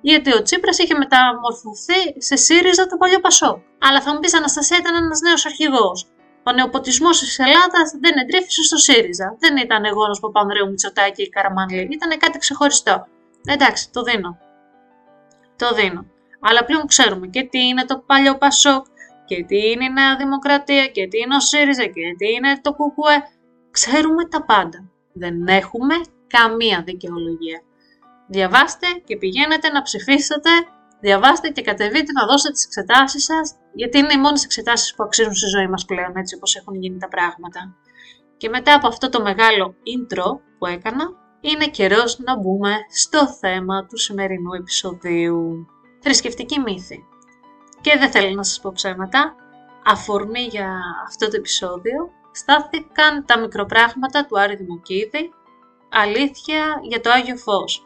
γιατί 0.00 0.34
ο 0.34 0.42
Τσίπρας 0.42 0.78
είχε 0.78 0.94
μεταμορφωθεί 0.94 2.00
σε 2.18 2.36
ΣΥΡΙΖΑ 2.36 2.86
το 2.86 2.96
παλιό 2.96 3.20
Πασό. 3.20 3.62
Αλλά 3.78 4.00
θα 4.00 4.12
μου 4.12 4.20
πεις 4.20 4.34
Αναστασία 4.34 4.76
ήταν 4.78 4.94
ένας 4.94 5.20
νέος 5.20 5.46
αρχηγός. 5.46 6.06
Ο 6.42 6.52
νεοποτισμός 6.52 7.18
της 7.18 7.38
Ελλάδας 7.38 7.90
δεν 8.00 8.14
εντρίφησε 8.22 8.62
στο 8.62 8.76
ΣΥΡΙΖΑ. 8.76 9.36
Δεν 9.38 9.56
ήταν 9.56 9.84
εγώ 9.84 10.02
ο 10.02 10.20
Παπανδρέου 10.20 10.68
Μητσοτάκη 10.68 11.22
ή 11.22 11.28
Καραμάνλη. 11.28 11.88
Ήταν 11.90 12.18
κάτι 12.18 12.38
ξεχωριστό. 12.38 13.06
Εντάξει, 13.46 13.90
το 13.90 14.02
δίνω. 14.02 14.38
Το 15.56 15.74
δίνω. 15.74 16.06
Αλλά 16.40 16.64
πλέον 16.64 16.86
ξέρουμε 16.86 17.26
και 17.26 17.42
τι 17.42 17.66
είναι 17.66 17.84
το 17.84 17.98
παλιό 17.98 18.38
Πασόκ 18.38 18.86
και 19.24 19.44
τι 19.44 19.70
είναι 19.70 19.84
η 19.84 19.92
Νέα 19.92 20.16
Δημοκρατία 20.16 20.86
και 20.86 21.06
τι 21.08 21.18
είναι 21.18 21.36
ο 21.36 21.40
ΣΥΡΙΖΑ 21.40 21.84
και 21.84 22.14
τι 22.18 22.32
είναι 22.32 22.60
το 22.60 22.70
ΚΚΕ. 22.72 23.16
Ξέρουμε 23.70 24.24
τα 24.28 24.44
πάντα. 24.44 24.90
Δεν 25.12 25.46
έχουμε 25.46 25.94
καμία 26.26 26.82
δικαιολογία. 26.86 27.60
Διαβάστε 28.28 28.86
και 29.04 29.16
πηγαίνετε 29.16 29.68
να 29.68 29.82
ψηφίσετε, 29.82 30.50
διαβάστε 31.00 31.48
και 31.48 31.62
κατεβείτε 31.62 32.12
να 32.12 32.26
δώσετε 32.26 32.52
τις 32.52 32.64
εξετάσεις 32.64 33.24
σας, 33.24 33.54
γιατί 33.74 33.98
είναι 33.98 34.12
οι 34.12 34.18
μόνες 34.18 34.44
εξετάσεις 34.44 34.94
που 34.94 35.02
αξίζουν 35.02 35.34
στη 35.34 35.46
ζωή 35.46 35.68
μας 35.68 35.84
πλέον, 35.84 36.16
έτσι 36.16 36.34
όπως 36.34 36.56
έχουν 36.56 36.74
γίνει 36.74 36.98
τα 36.98 37.08
πράγματα. 37.08 37.76
Και 38.36 38.48
μετά 38.48 38.74
από 38.74 38.86
αυτό 38.86 39.08
το 39.08 39.22
μεγάλο 39.22 39.74
intro 39.94 40.40
που 40.58 40.66
έκανα, 40.66 41.04
είναι 41.50 41.68
καιρός 41.68 42.18
να 42.18 42.36
μπούμε 42.36 42.76
στο 42.90 43.28
θέμα 43.28 43.86
του 43.86 43.98
σημερινού 43.98 44.52
επεισοδίου. 44.52 45.66
Θρησκευτική 46.00 46.60
μύθη. 46.60 47.04
Και 47.80 47.96
δεν 47.98 48.10
θέλω 48.10 48.34
να 48.34 48.42
σας 48.42 48.60
πω 48.60 48.70
ψέματα, 48.74 49.34
αφορμή 49.84 50.40
για 50.40 50.80
αυτό 51.06 51.28
το 51.28 51.36
επεισόδιο 51.36 52.10
στάθηκαν 52.32 53.24
τα 53.26 53.38
μικροπράγματα 53.38 54.26
του 54.26 54.40
Άρη 54.40 54.56
Δημοκίδη, 54.56 55.30
αλήθεια 55.90 56.80
για 56.82 57.00
το 57.00 57.10
Άγιο 57.10 57.36
Φως. 57.36 57.84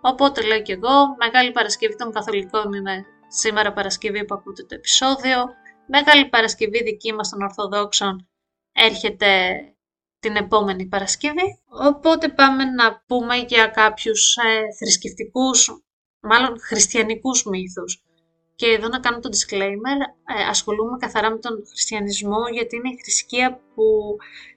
Οπότε 0.00 0.42
λέω 0.42 0.62
και 0.62 0.72
εγώ, 0.72 1.16
Μεγάλη 1.18 1.52
Παρασκευή 1.52 1.96
των 1.96 2.12
Καθολικών 2.12 2.72
είναι 2.72 3.04
σήμερα 3.28 3.72
Παρασκευή 3.72 4.24
που 4.24 4.34
ακούτε 4.34 4.62
το 4.62 4.74
επεισόδιο, 4.74 5.44
Μεγάλη 5.86 6.28
Παρασκευή 6.28 6.82
δική 6.82 7.12
μας 7.12 7.28
των 7.28 7.42
Ορθοδόξων 7.42 8.28
έρχεται 8.72 9.28
την 10.26 10.36
επόμενη 10.36 10.86
Παρασκευή. 10.86 11.58
Οπότε 11.88 12.28
πάμε 12.28 12.64
να 12.64 13.02
πούμε 13.06 13.36
για 13.36 13.66
κάποιους 13.66 14.36
ε, 14.36 14.74
θρησκευτικούς, 14.78 15.84
μάλλον 16.20 16.60
χριστιανικούς 16.60 17.44
μύθους. 17.44 18.02
Και 18.54 18.66
εδώ 18.66 18.88
να 18.88 19.00
κάνω 19.00 19.18
το 19.18 19.28
disclaimer, 19.32 19.98
ε, 20.38 20.44
ασχολούμαι 20.48 20.96
καθαρά 20.98 21.30
με 21.30 21.38
τον 21.38 21.64
χριστιανισμό 21.68 22.42
γιατί 22.52 22.76
είναι 22.76 22.88
η 22.88 23.00
θρησκεία 23.02 23.60
που 23.74 23.84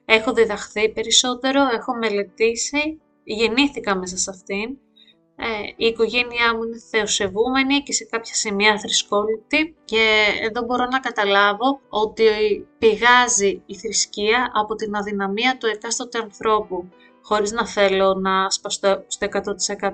έχω 0.04 0.32
διδαχθεί 0.32 0.92
περισσότερο, 0.92 1.60
έχω 1.72 1.96
μελετήσει, 1.96 3.00
γεννήθηκα 3.24 3.96
μέσα 3.96 4.16
σε 4.16 4.30
αυτήν. 4.30 4.78
Ε, 5.42 5.72
η 5.76 5.86
οικογένειά 5.86 6.54
μου 6.56 6.62
είναι 6.62 6.78
θεοσεβούμενη 6.90 7.82
και 7.82 7.92
σε 7.92 8.04
κάποια 8.04 8.34
σημεία 8.34 8.78
θρησκόληπτη 8.78 9.76
και 9.84 10.04
εδώ 10.42 10.62
μπορώ 10.62 10.86
να 10.86 11.00
καταλάβω 11.00 11.80
ότι 11.88 12.24
πηγάζει 12.78 13.62
η 13.66 13.74
θρησκεία 13.76 14.50
από 14.54 14.74
την 14.74 14.94
αδυναμία 14.94 15.56
του 15.58 15.66
εκάστοτε 15.66 16.18
ανθρώπου 16.18 16.88
χωρίς 17.22 17.52
να 17.52 17.66
θέλω 17.66 18.14
να 18.14 18.50
σπαστώ 18.50 19.04
στο 19.06 19.26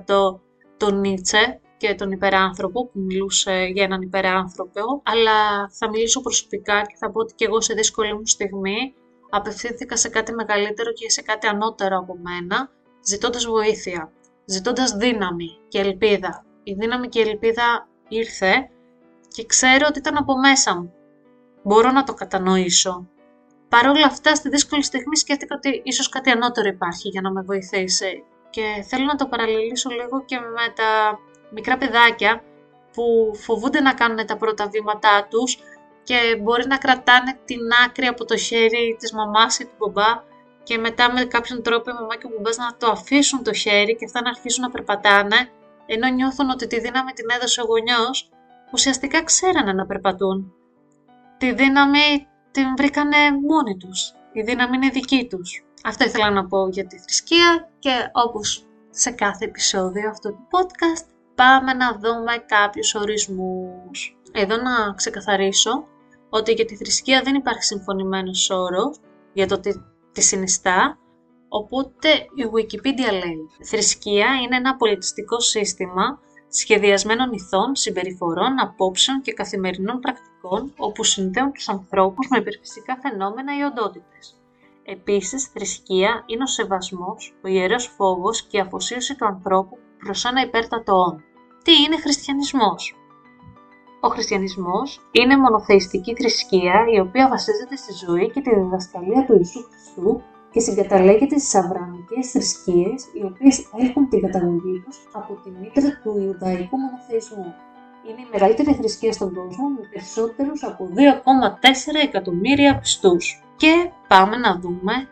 100% 0.07 0.41
τον 0.77 1.01
Νίτσε, 1.01 1.61
και 1.77 1.95
τον 1.95 2.11
υπεράνθρωπο 2.11 2.87
που 2.87 3.01
μιλούσε 3.01 3.71
για 3.75 3.85
έναν 3.85 4.03
υπεράνθρωπο, 4.03 5.03
αλλά 5.03 5.69
θα 5.71 5.89
μιλήσω 5.91 6.21
προσωπικά 6.21 6.83
και 6.83 6.95
θα 6.99 7.11
πω 7.11 7.21
ότι 7.21 7.35
και 7.35 7.45
εγώ 7.45 7.61
σε 7.61 7.75
δύσκολη 7.75 8.15
μου 8.15 8.27
στιγμή 8.27 8.95
απευθύνθηκα 9.31 9.97
σε 9.97 10.09
κάτι 10.09 10.35
μεγαλύτερο 10.35 10.93
και 10.93 11.11
σε 11.11 11.23
κάτι 11.23 11.47
ανώτερο 11.47 11.99
από 11.99 12.17
μένα, 12.23 12.71
ζητώντας 13.05 13.47
βοήθεια, 13.47 14.13
ζητώντας 14.47 14.93
δύναμη 14.93 15.59
και 15.69 15.79
ελπίδα. 15.79 16.45
Η 16.63 16.73
δύναμη 16.73 17.09
και 17.09 17.19
η 17.19 17.29
ελπίδα 17.29 17.89
ήρθε 18.09 18.71
και 19.29 19.47
ξέρω 19.47 19.87
ότι 19.89 19.99
ήταν 19.99 20.17
από 20.17 20.39
μέσα 20.39 20.77
μου. 20.77 20.93
Μπορώ 21.63 21.91
να 21.91 22.05
το 22.05 22.15
κατανοήσω. 22.15 23.09
Παρ' 23.69 23.89
όλα 23.89 24.07
αυτά, 24.07 24.35
στη 24.35 24.49
δύσκολη 24.49 24.83
στιγμή 24.83 25.17
σκέφτηκα 25.17 25.55
ότι 25.55 25.81
ίσως 25.85 26.09
κάτι 26.09 26.31
ανώτερο 26.31 26.69
υπάρχει 26.69 27.09
για 27.09 27.21
να 27.21 27.31
με 27.31 27.43
βοηθήσει. 27.43 28.25
Και 28.51 28.85
θέλω 28.89 29.05
να 29.05 29.15
το 29.15 29.27
παραλληλήσω 29.27 29.91
λίγο 29.91 30.25
και 30.25 30.39
με 30.39 30.73
τα 30.75 31.19
μικρά 31.51 31.77
παιδάκια 31.77 32.43
που 32.93 33.31
φοβούνται 33.35 33.81
να 33.81 33.95
κάνουν 33.95 34.27
τα 34.27 34.37
πρώτα 34.37 34.69
βήματά 34.69 35.27
τους 35.31 35.59
και 36.03 36.39
μπορεί 36.43 36.67
να 36.67 36.79
κρατάνε 36.79 37.39
την 37.45 37.61
άκρη 37.87 38.07
από 38.07 38.25
το 38.25 38.37
χέρι 38.37 38.97
της 38.99 39.13
μαμάς 39.13 39.59
ή 39.59 39.65
του 39.65 39.75
μπαμπά 39.79 40.23
και 40.67 40.79
μετά 40.79 41.13
με 41.13 41.25
κάποιον 41.25 41.63
τρόπο 41.63 41.91
η 41.91 41.95
μαμά 41.95 42.17
και 42.17 42.27
ο 42.27 42.31
μπαμπάς 42.35 42.57
να 42.57 42.77
το 42.77 42.91
αφήσουν 42.91 43.43
το 43.43 43.53
χέρι 43.53 43.97
και 43.97 44.05
αυτά 44.05 44.23
να 44.23 44.29
αρχίσουν 44.29 44.63
να 44.63 44.71
περπατάνε 44.71 45.37
ενώ 45.87 46.09
νιώθουν 46.09 46.51
ότι 46.51 46.67
τη 46.67 46.81
δύναμη 46.81 47.13
την 47.13 47.27
έδωσε 47.37 47.61
ο 47.61 47.65
γονιός, 47.65 48.31
ουσιαστικά 48.73 49.25
ξέρανε 49.25 49.73
να 49.73 49.87
περπατούν. 49.87 50.53
Τη 51.39 51.53
δύναμη 51.53 52.29
την 52.51 52.77
βρήκανε 52.77 53.17
μόνοι 53.49 53.77
τους. 53.77 54.15
Η 54.33 54.43
δύναμη 54.43 54.77
είναι 54.77 54.89
δική 54.89 55.27
τους. 55.31 55.65
Αυτό 55.85 56.05
ήθελα 56.05 56.31
να 56.31 56.47
πω 56.47 56.69
για 56.69 56.87
τη 56.87 56.99
θρησκεία 56.99 57.71
και 57.79 57.91
όπως 58.13 58.67
σε 58.91 59.11
κάθε 59.11 59.45
επεισόδιο 59.45 60.09
αυτού 60.09 60.29
του 60.29 60.49
podcast 60.51 61.07
πάμε 61.35 61.73
να 61.73 61.93
δούμε 61.93 62.45
κάποιους 62.47 62.95
ορισμούς. 62.95 64.17
Εδώ 64.33 64.57
να 64.57 64.95
ξεκαθαρίσω 64.95 65.87
ότι 66.29 66.53
για 66.53 66.65
τη 66.65 66.77
θρησκεία 66.77 67.23
δεν 67.25 67.35
υπάρχει 67.35 67.63
συμφωνημένος 67.63 68.51
όρος 68.51 69.01
για 69.33 69.47
το 69.47 69.61
τι 69.61 69.71
τη 70.17 70.23
συνιστά, 70.23 70.99
οπότε 71.49 72.09
η 72.11 72.45
Wikipedia 72.55 73.11
λέει 73.13 73.49
«Θρησκεία 73.65 74.29
είναι 74.43 74.57
ένα 74.57 74.77
πολιτιστικό 74.77 75.41
σύστημα 75.41 76.21
σχεδιασμένων 76.49 77.33
ηθών, 77.33 77.75
συμπεριφορών, 77.75 78.61
απόψεων 78.61 79.21
και 79.21 79.33
καθημερινών 79.33 80.01
πρακτικών 80.01 80.73
όπου 80.77 81.05
συνδέουν 81.05 81.53
τους 81.53 81.69
ανθρώπους 81.69 82.29
με 82.31 82.39
υπερφυσικά 82.39 82.99
φαινόμενα 83.03 83.59
ή 83.59 83.63
οντότητες. 83.63 84.41
Επίσης, 84.85 85.45
θρησκεία 85.45 86.23
είναι 86.27 86.43
ο 86.43 86.47
σεβασμός, 86.47 87.35
ο 87.45 87.49
ιερός 87.49 87.87
φόβος 87.97 88.43
και 88.43 88.57
η 88.57 88.61
αφοσίωση 88.61 89.17
του 89.17 89.27
ανθρώπου 89.27 89.79
προς 89.99 90.25
ένα 90.25 90.41
υπέρτατο 90.41 90.93
όν. 90.93 91.25
Τι 91.65 91.73
είναι 91.83 92.01
χριστιανισμός; 92.01 92.95
Ο 94.07 94.09
χριστιανισμός 94.09 95.01
είναι 95.11 95.37
μονοθεϊστική 95.39 96.15
θρησκεία 96.15 96.85
η 96.95 97.01
οποία 97.01 97.29
βασίζεται 97.29 97.77
στη 97.77 97.93
ζωή 98.07 98.31
και 98.31 98.41
τη 98.41 98.55
διδασκαλία 98.55 99.25
του 99.27 99.35
Ιησού 99.35 99.63
Χριστού 99.71 100.23
και 100.51 100.61
συγκαταλέγεται 100.61 101.39
στις 101.39 101.55
αβραμικές 101.55 102.31
θρησκείες 102.31 103.05
οι 103.15 103.23
οποίες 103.25 103.67
έχουν 103.77 104.09
την 104.09 104.21
καταγωγή 104.21 104.83
τους 104.85 104.97
από 105.13 105.33
τη 105.43 105.51
μήτρα 105.51 106.01
του 106.03 106.19
Ιουδαϊκού 106.19 106.77
μονοθεϊσμού. 106.79 107.55
Είναι 108.09 108.21
η 108.21 108.29
μεγαλύτερη 108.33 108.75
θρησκεία 108.75 109.13
στον 109.13 109.35
κόσμο 109.35 109.69
με 109.69 109.89
περισσότερους 109.93 110.63
από 110.63 110.89
2,4 110.97 112.05
εκατομμύρια 112.05 112.79
πιστούς. 112.79 113.43
Και 113.57 113.91
πάμε 114.09 114.37
να 114.37 114.59
δούμε 114.59 115.09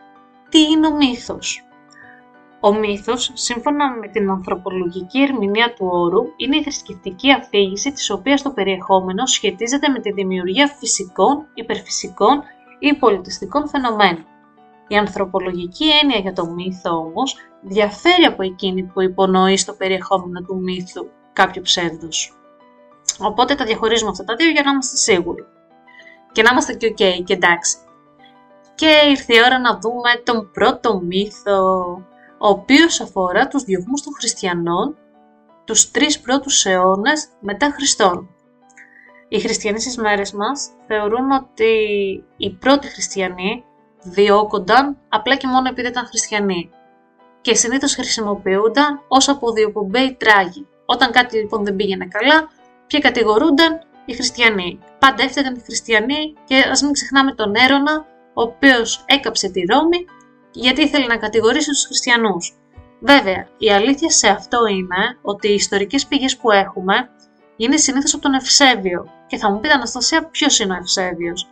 τι 0.49 0.61
είναι 0.61 0.87
ο 0.87 0.95
μύθος. 0.95 1.64
Ο 2.65 2.73
μύθος, 2.73 3.31
σύμφωνα 3.33 3.91
με 3.91 4.07
την 4.07 4.29
ανθρωπολογική 4.29 5.21
ερμηνεία 5.21 5.73
του 5.73 5.87
όρου, 5.91 6.23
είναι 6.35 6.57
η 6.57 6.63
θρησκευτική 6.63 7.31
αφήγηση 7.31 7.91
της 7.91 8.09
οποίας 8.09 8.41
το 8.41 8.51
περιεχόμενο 8.51 9.25
σχετίζεται 9.25 9.89
με 9.89 9.99
τη 9.99 10.11
δημιουργία 10.11 10.67
φυσικών, 10.67 11.47
υπερφυσικών 11.53 12.43
ή 12.79 12.95
πολιτιστικών 12.95 13.67
φαινομένων. 13.67 14.25
Η 14.87 14.95
ανθρωπολογική 14.95 15.85
έννοια 16.01 16.17
για 16.17 16.33
το 16.33 16.45
μύθο 16.45 16.97
όμως 16.97 17.35
διαφέρει 17.61 18.23
από 18.23 18.43
εκείνη 18.43 18.83
που 18.83 19.01
υπονοεί 19.01 19.57
στο 19.57 19.73
περιεχόμενο 19.73 20.41
του 20.41 20.59
μύθου 20.61 21.07
κάποιο 21.33 21.61
ψεύδος. 21.61 22.33
Οπότε 23.19 23.55
τα 23.55 23.65
διαχωρίζουμε 23.65 24.09
αυτά 24.09 24.23
τα 24.23 24.35
δύο 24.35 24.49
για 24.49 24.61
να 24.63 24.71
είμαστε 24.71 24.95
σίγουροι. 24.95 25.45
Και 26.31 26.41
να 26.41 26.49
είμαστε 26.51 26.73
και 26.73 26.87
ok 26.87 27.23
και 27.23 27.33
εντάξει. 27.33 27.77
Και 28.75 28.91
ήρθε 29.09 29.33
η 29.35 29.39
ώρα 29.45 29.59
να 29.59 29.79
δούμε 29.79 30.09
τον 30.23 30.51
πρώτο 30.51 31.01
μύθο 31.01 31.83
ο 32.45 32.49
οποίος 32.49 33.01
αφορά 33.01 33.47
τους 33.47 33.63
διωγμούς 33.63 34.01
των 34.01 34.13
χριστιανών 34.13 34.97
τους 35.65 35.91
τρεις 35.91 36.19
πρώτους 36.19 36.65
αιώνες 36.65 37.27
μετά 37.39 37.71
Χριστόν. 37.75 38.29
Οι 39.27 39.39
χριστιανοί 39.39 39.79
στις 39.81 39.97
μέρες 39.97 40.31
μας 40.31 40.69
θεωρούν 40.87 41.31
ότι 41.31 41.73
οι 42.37 42.49
πρώτοι 42.49 42.87
χριστιανοί 42.87 43.63
διώκονταν 44.03 44.97
απλά 45.09 45.35
και 45.35 45.47
μόνο 45.47 45.69
επειδή 45.69 45.87
ήταν 45.87 46.05
χριστιανοί 46.05 46.69
και 47.41 47.55
συνήθως 47.55 47.93
χρησιμοποιούνταν 47.93 49.01
ως 49.07 49.29
αποδιοπομπέοι 49.29 50.15
τράγοι. 50.19 50.67
Όταν 50.85 51.11
κάτι 51.11 51.37
λοιπόν 51.37 51.63
δεν 51.63 51.75
πήγαινε 51.75 52.07
καλά, 52.07 52.49
ποιοι 52.87 52.99
κατηγορούνταν; 52.99 53.81
Οι 54.05 54.13
χριστιανοί. 54.13 54.79
Πάντα 54.99 55.23
έφταιγαν 55.23 55.55
οι 55.55 55.59
χριστιανοί 55.59 56.33
και 56.43 56.55
ας 56.71 56.81
μην 56.81 56.91
ξεχνάμε 56.93 57.31
τον 57.33 57.55
Έρωνα, 57.55 58.05
ο 58.33 58.41
οποίος 58.41 59.03
έκαψε 59.07 59.49
τη 59.49 59.61
Ρώμη 59.61 60.05
γιατί 60.55 60.81
ήθελε 60.81 61.05
να 61.05 61.17
κατηγορήσει 61.17 61.69
τους 61.69 61.85
χριστιανούς. 61.85 62.55
Βέβαια, 62.99 63.47
η 63.57 63.71
αλήθεια 63.71 64.09
σε 64.09 64.27
αυτό 64.27 64.65
είναι 64.65 65.17
ότι 65.21 65.47
οι 65.47 65.53
ιστορικές 65.53 66.05
πηγές 66.05 66.37
που 66.37 66.51
έχουμε 66.51 67.09
είναι 67.57 67.77
συνήθως 67.77 68.13
από 68.13 68.23
τον 68.23 68.33
Ευσέβιο. 68.33 69.09
Και 69.27 69.37
θα 69.37 69.51
μου 69.51 69.59
πείτε 69.59 69.73
Αναστασία 69.73 70.25
ποιος 70.25 70.59
είναι 70.59 70.73
ο 70.73 70.77
Ευσέβιος; 70.77 71.47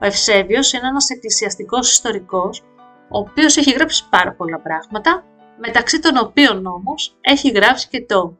Ο 0.00 0.06
Ευσέβιος 0.06 0.72
είναι 0.72 0.88
ένας 0.88 1.10
εκκλησιαστικός 1.10 1.92
ιστορικός, 1.92 2.62
ο 3.08 3.18
οποίος 3.18 3.56
έχει 3.56 3.70
γράψει 3.70 4.08
πάρα 4.10 4.32
πολλά 4.32 4.58
πράγματα, 4.58 5.24
μεταξύ 5.58 6.00
των 6.00 6.16
οποίων 6.16 6.66
όμως 6.66 7.16
έχει 7.20 7.50
γράψει 7.50 7.88
και 7.88 8.04
το 8.04 8.36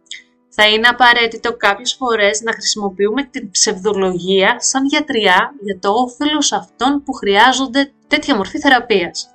θα 0.58 0.68
είναι 0.68 0.88
απαραίτητο 0.88 1.56
κάποιες 1.56 1.94
φορές 1.94 2.40
να 2.40 2.52
χρησιμοποιούμε 2.52 3.25
την 3.25 3.50
ψευδολογία 3.50 4.56
σαν 4.61 4.85
γιατριά 4.85 5.54
για 5.61 5.78
το 5.78 5.90
όφελος 5.90 6.52
αυτών 6.52 7.02
που 7.04 7.12
χρειάζονται 7.12 7.92
τέτοια 8.06 8.37
μορφή 8.37 8.58
θεραπείας 8.58 9.30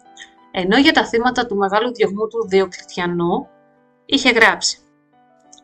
ενώ 0.51 0.77
για 0.77 0.91
τα 0.91 1.05
θύματα 1.05 1.45
του 1.45 1.55
μεγάλου 1.55 1.93
διωγμού 1.93 2.27
του 2.27 2.47
Διοκλητιανού 2.47 3.47
είχε 4.05 4.29
γράψει 4.29 4.77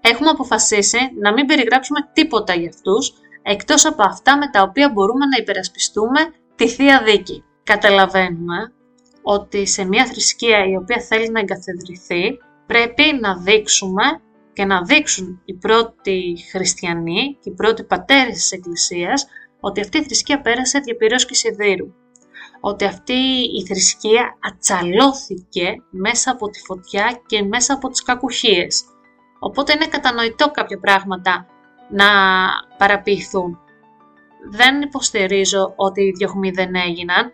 «Έχουμε 0.02 0.30
αποφασίσει 0.30 0.98
να 1.22 1.34
μην 1.34 1.46
περιγράψουμε 1.46 2.00
τίποτα 2.14 2.54
για 2.54 2.70
αυτούς, 2.70 3.14
εκτός 3.42 3.86
από 3.86 4.04
αυτά 4.04 4.38
με 4.38 4.50
τα 4.50 4.62
οποία 4.62 4.90
μπορούμε 4.90 5.26
να 5.26 5.38
υπερασπιστούμε 5.38 6.20
τη 6.56 6.68
Θεία 6.68 7.02
Δίκη». 7.04 7.44
Καταλαβαίνουμε 7.64 8.74
ότι 9.22 9.68
σε 9.68 9.86
μια 9.86 10.06
θρησκεία 10.06 10.66
η 10.66 10.76
οποία 10.76 11.00
θέλει 11.02 11.30
να 11.30 11.40
εγκαθιδρυθεί 11.40 12.38
πρέπει 12.66 13.04
να 13.22 13.38
δείξουμε 13.38 14.04
και 14.54 14.66
να 14.66 14.82
δείξουν 14.82 15.42
οι 15.46 15.54
πρώτοι 15.54 16.36
χριστιανοί 16.52 17.38
και 17.42 17.50
οι 17.50 17.54
πρώτοι 17.54 17.84
πατέρες 17.84 18.34
της 18.34 18.52
Εκκλησίας 18.52 19.28
ότι 19.60 19.82
αυτή 19.82 19.98
η 19.98 20.04
θρησκεία 20.04 20.42
πέρασε 20.42 20.80
διαπυρός 20.80 21.26
και 21.26 21.34
σιδήρου 21.34 21.94
ότι 22.68 22.86
αυτή 22.86 23.20
η 23.58 23.66
θρησκεία 23.68 24.38
ατσαλώθηκε 24.40 25.76
μέσα 25.90 26.32
από 26.32 26.50
τη 26.50 26.60
φωτιά 26.60 27.22
και 27.26 27.44
μέσα 27.44 27.74
από 27.74 27.90
τις 27.90 28.04
κακουχίες. 28.04 28.84
Οπότε 29.40 29.74
είναι 29.74 29.88
κατανοητό 29.88 30.52
κάποια 30.52 30.80
πράγματα 30.80 31.46
να 31.90 32.06
παραποιηθούν. 32.78 33.60
Δεν 34.50 34.82
υποστηρίζω 34.82 35.74
ότι 35.76 36.02
οι 36.02 36.12
διωγμοί 36.12 36.52
δεν 36.52 36.76
έγιναν. 36.76 37.32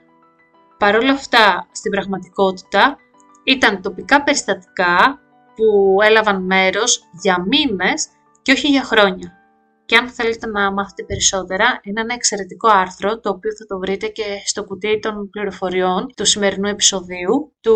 Παρ' 0.78 0.96
όλα 0.96 1.12
αυτά, 1.12 1.68
στην 1.72 1.92
πραγματικότητα, 1.92 2.98
ήταν 3.44 3.82
τοπικά 3.82 4.24
περιστατικά 4.24 5.20
που 5.56 5.98
έλαβαν 6.02 6.46
μέρος 6.46 7.04
για 7.22 7.46
μήνες 7.48 8.08
και 8.42 8.52
όχι 8.52 8.68
για 8.68 8.84
χρόνια. 8.84 9.43
Και 9.86 9.98
αν 9.98 10.10
θέλετε 10.10 10.48
να 10.48 10.72
μάθετε 10.72 11.04
περισσότερα, 11.04 11.80
είναι 11.84 12.02
ένα 12.02 12.14
εξαιρετικό 12.14 12.70
άρθρο, 12.70 13.20
το 13.20 13.30
οποίο 13.30 13.52
θα 13.56 13.66
το 13.66 13.80
βρείτε 13.80 14.08
και 14.08 14.24
στο 14.46 14.64
κουτί 14.64 15.00
των 15.00 15.30
πληροφοριών 15.30 16.14
του 16.16 16.26
σημερινού 16.26 16.68
επεισοδίου, 16.68 17.54
του 17.62 17.76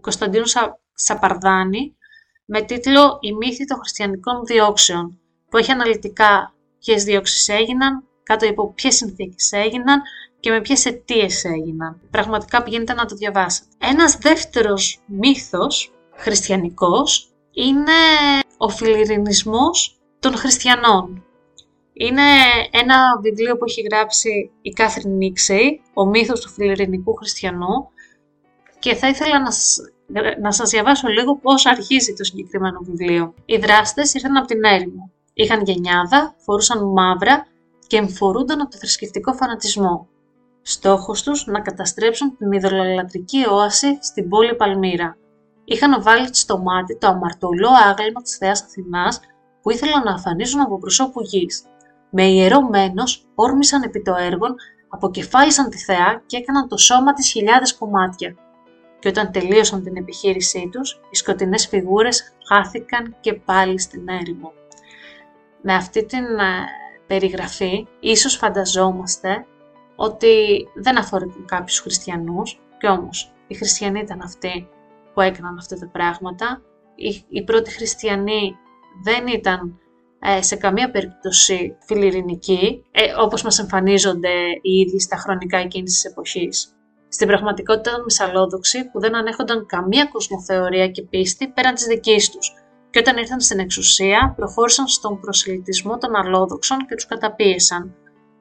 Κωνσταντίνου 0.00 0.44
Σαπαρδάνη, 0.94 1.96
με 2.44 2.62
τίτλο 2.62 3.18
«Η 3.20 3.32
μύθη 3.32 3.64
των 3.64 3.78
χριστιανικών 3.78 4.44
διώξεων», 4.44 5.20
που 5.50 5.56
έχει 5.56 5.70
αναλυτικά 5.70 6.54
ποιες 6.78 7.04
διώξεις 7.04 7.48
έγιναν, 7.48 8.04
κάτω 8.22 8.48
από 8.48 8.72
ποιες 8.72 8.94
συνθήκες 8.94 9.52
έγιναν 9.52 10.00
και 10.40 10.50
με 10.50 10.60
ποιες 10.60 10.86
αιτίες 10.86 11.44
έγιναν. 11.44 12.00
Πραγματικά 12.10 12.62
πηγαίνετε 12.62 12.92
να 12.92 13.04
το 13.04 13.14
διαβάσετε. 13.14 13.66
Ένας 13.78 14.16
δεύτερος 14.16 15.00
μύθος 15.06 15.92
χριστιανικός 16.16 17.32
είναι 17.52 17.92
ο 18.56 18.68
φιλιρινισμός 18.68 19.98
των 20.18 20.36
χριστιανών. 20.36 21.22
Είναι 22.00 22.22
ένα 22.70 22.96
βιβλίο 23.20 23.56
που 23.56 23.64
έχει 23.68 23.80
γράψει 23.90 24.50
η 24.62 24.70
Κάθριν 24.70 25.16
Νίξεϊ, 25.16 25.80
ο 25.94 26.06
μύθος 26.06 26.40
του 26.40 26.48
φιλιρινικού 26.48 27.14
χριστιανού 27.14 27.88
και 28.78 28.94
θα 28.94 29.08
ήθελα 29.08 29.40
να 29.40 29.50
σας, 29.50 29.76
να 30.40 30.52
σας 30.52 30.70
διαβάσω 30.70 31.08
λίγο 31.08 31.36
πώς 31.36 31.66
αρχίζει 31.66 32.14
το 32.14 32.24
συγκεκριμένο 32.24 32.78
βιβλίο. 32.82 33.34
Οι 33.44 33.56
δράστες 33.56 34.14
ήρθαν 34.14 34.36
από 34.36 34.46
την 34.46 34.64
έρημο. 34.64 35.10
Είχαν 35.34 35.62
γενιάδα, 35.62 36.34
φορούσαν 36.38 36.84
μαύρα 36.84 37.46
και 37.86 37.96
εμφορούνταν 37.96 38.60
από 38.60 38.70
το 38.70 38.76
θρησκευτικό 38.76 39.32
φανατισμό. 39.32 40.08
Στόχος 40.62 41.22
τους 41.22 41.46
να 41.46 41.60
καταστρέψουν 41.60 42.36
την 42.36 42.52
ειδωλολατρική 42.52 43.44
όαση 43.50 43.98
στην 44.00 44.28
πόλη 44.28 44.54
Παλμύρα. 44.54 45.16
Είχαν 45.64 46.02
βάλει 46.02 46.34
στο 46.34 46.58
μάτι 46.58 46.98
το 46.98 47.06
αμαρτωλό 47.06 47.68
άγαλμα 47.68 48.22
της 48.22 48.36
Θεάς 48.36 48.62
Αθηνάς 48.62 49.20
που 49.62 49.70
ήθελαν 49.70 50.02
να 50.02 50.12
αφανίσουν 50.12 50.60
από 50.60 50.78
προσώπου 50.78 51.20
γης. 51.22 51.64
Με 52.10 52.22
ιερό 52.22 52.68
μένος 52.68 53.26
όρμησαν 53.34 53.82
επί 53.82 54.02
το 54.02 54.14
έργο, 54.14 54.46
αποκεφάλισαν 54.88 55.70
τη 55.70 55.78
θεά 55.78 56.22
και 56.26 56.36
έκαναν 56.36 56.68
το 56.68 56.76
σώμα 56.76 57.12
της 57.12 57.30
χιλιάδες 57.30 57.74
κομμάτια. 57.74 58.36
Και 58.98 59.08
όταν 59.08 59.32
τελείωσαν 59.32 59.82
την 59.82 59.96
επιχείρησή 59.96 60.68
τους, 60.72 61.00
οι 61.10 61.16
σκοτεινές 61.16 61.66
φιγούρες 61.66 62.36
χάθηκαν 62.48 63.16
και 63.20 63.34
πάλι 63.34 63.80
στην 63.80 64.08
έρημο. 64.08 64.52
Με 65.62 65.74
αυτή 65.74 66.04
την 66.04 66.24
ε, 66.24 66.66
περιγραφή, 67.06 67.86
ίσως 68.00 68.36
φανταζόμαστε 68.36 69.46
ότι 69.96 70.66
δεν 70.74 70.98
αφορούν 70.98 71.44
κάποιους 71.44 71.80
χριστιανούς, 71.80 72.60
και 72.78 72.86
όμως 72.86 73.32
οι 73.46 73.54
χριστιανοί 73.54 74.00
ήταν 74.00 74.20
αυτοί 74.20 74.68
που 75.14 75.20
έκαναν 75.20 75.58
αυτά 75.58 75.76
τα 75.76 75.88
πράγματα. 75.88 76.62
Οι, 76.94 77.24
οι 77.28 77.44
πρώτοι 77.44 77.70
χριστιανοί 77.70 78.56
δεν 79.02 79.26
ήταν 79.26 79.78
ε, 80.20 80.42
σε 80.42 80.56
καμία 80.56 80.90
περίπτωση 80.90 81.76
φιλιρινικοί, 81.86 82.84
ε, 82.90 83.02
όπως 83.20 83.42
μας 83.42 83.58
εμφανίζονται 83.58 84.34
οι 84.62 84.72
ίδιοι 84.72 85.00
στα 85.00 85.16
χρονικά 85.16 85.58
εκείνης 85.58 85.92
της 85.92 86.04
εποχής. 86.04 86.72
Στην 87.08 87.26
πραγματικότητα 87.26 87.90
ήταν 87.90 88.02
μυσαλόδοξοι 88.04 88.84
που 88.90 89.00
δεν 89.00 89.16
ανέχονταν 89.16 89.66
καμία 89.66 90.04
κοσμοθεωρία 90.04 90.88
και 90.88 91.02
πίστη 91.02 91.48
πέραν 91.48 91.74
της 91.74 91.84
δικής 91.84 92.30
τους 92.30 92.52
και 92.90 92.98
όταν 92.98 93.16
ήρθαν 93.16 93.40
στην 93.40 93.58
εξουσία 93.58 94.34
προχώρησαν 94.36 94.86
στον 94.86 95.20
προσελητισμό 95.20 95.98
των 95.98 96.16
αλόδοξων 96.16 96.78
και 96.86 96.94
τους 96.94 97.06
καταπίεσαν. 97.06 97.94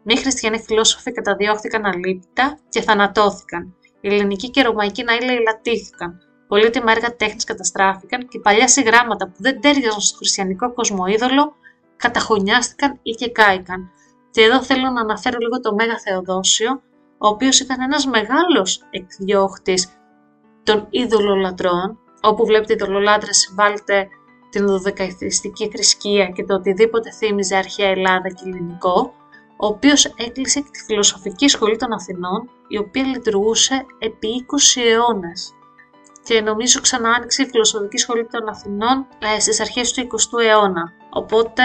Μη 0.03 0.17
χριστιανοί 0.17 0.59
φιλόσοφοι 0.59 1.11
καταδιώχθηκαν 1.11 1.85
αλήπητα 1.85 2.59
και 2.69 2.81
θανατώθηκαν. 2.81 3.75
Οι 4.01 4.07
ελληνικοί 4.07 4.49
και 4.49 4.61
ρωμαϊκοί 4.61 5.03
ναοί 5.03 5.21
λαιλατήθηκαν. 5.21 6.21
Πολύτιμα 6.47 6.91
έργα 6.91 7.15
τέχνης 7.15 7.43
καταστράφηκαν 7.43 8.27
και 8.27 8.39
παλιά 8.39 8.67
συγγράμματα 8.67 9.25
που 9.25 9.35
δεν 9.37 9.61
τέριαζαν 9.61 10.01
στο 10.01 10.17
χριστιανικό 10.17 10.73
κοσμοίδωλο 10.73 11.53
καταχωνιάστηκαν 11.97 12.99
ή 13.01 13.11
και 13.11 13.29
κάηκαν. 13.29 13.91
Και 14.31 14.41
εδώ 14.41 14.63
θέλω 14.63 14.89
να 14.89 15.01
αναφέρω 15.01 15.37
λίγο 15.39 15.59
το 15.59 15.73
Μέγα 15.73 15.99
Θεοδόσιο, 15.99 16.81
ο 17.17 17.27
οποίος 17.27 17.59
ήταν 17.59 17.81
ένας 17.81 18.05
μεγάλος 18.05 18.83
εκδιώχτης 18.89 19.87
των 20.63 20.87
είδωλολατρών, 20.89 21.99
όπου 22.21 22.45
βλέπετε 22.45 22.73
ειδωλολάτρες 22.73 23.53
βάλτε 23.55 24.07
την 24.49 24.67
δωδεκαϊθιστική 24.67 25.69
θρησκεία 25.69 26.25
και 26.25 26.43
το 26.43 26.53
οτιδήποτε 26.53 27.11
θύμιζε 27.11 27.55
αρχαία 27.55 27.89
Ελλάδα 27.89 28.29
και 28.29 28.43
ελληνικό, 28.45 29.13
ο 29.57 29.67
οποίος 29.67 30.05
έκλεισε 30.05 30.59
και 30.59 30.69
τη 30.71 30.83
Φιλοσοφική 30.83 31.47
Σχολή 31.47 31.77
των 31.77 31.93
Αθηνών, 31.93 32.49
η 32.67 32.77
οποία 32.77 33.03
λειτουργούσε 33.03 33.85
επί 33.99 34.45
20 34.77 34.81
αιώνες. 34.81 35.51
Και 36.23 36.41
νομίζω 36.41 36.81
ξανά 36.81 37.09
άνοιξε 37.09 37.41
η 37.41 37.45
Φιλοσοφική 37.45 37.97
Σχολή 37.97 38.27
των 38.27 38.47
Αθηνών 38.49 39.07
ε, 39.35 39.39
στις 39.39 39.59
αρχές 39.59 39.91
του 39.91 40.01
20ου 40.01 40.43
αιώνα. 40.43 40.93
Οπότε 41.17 41.63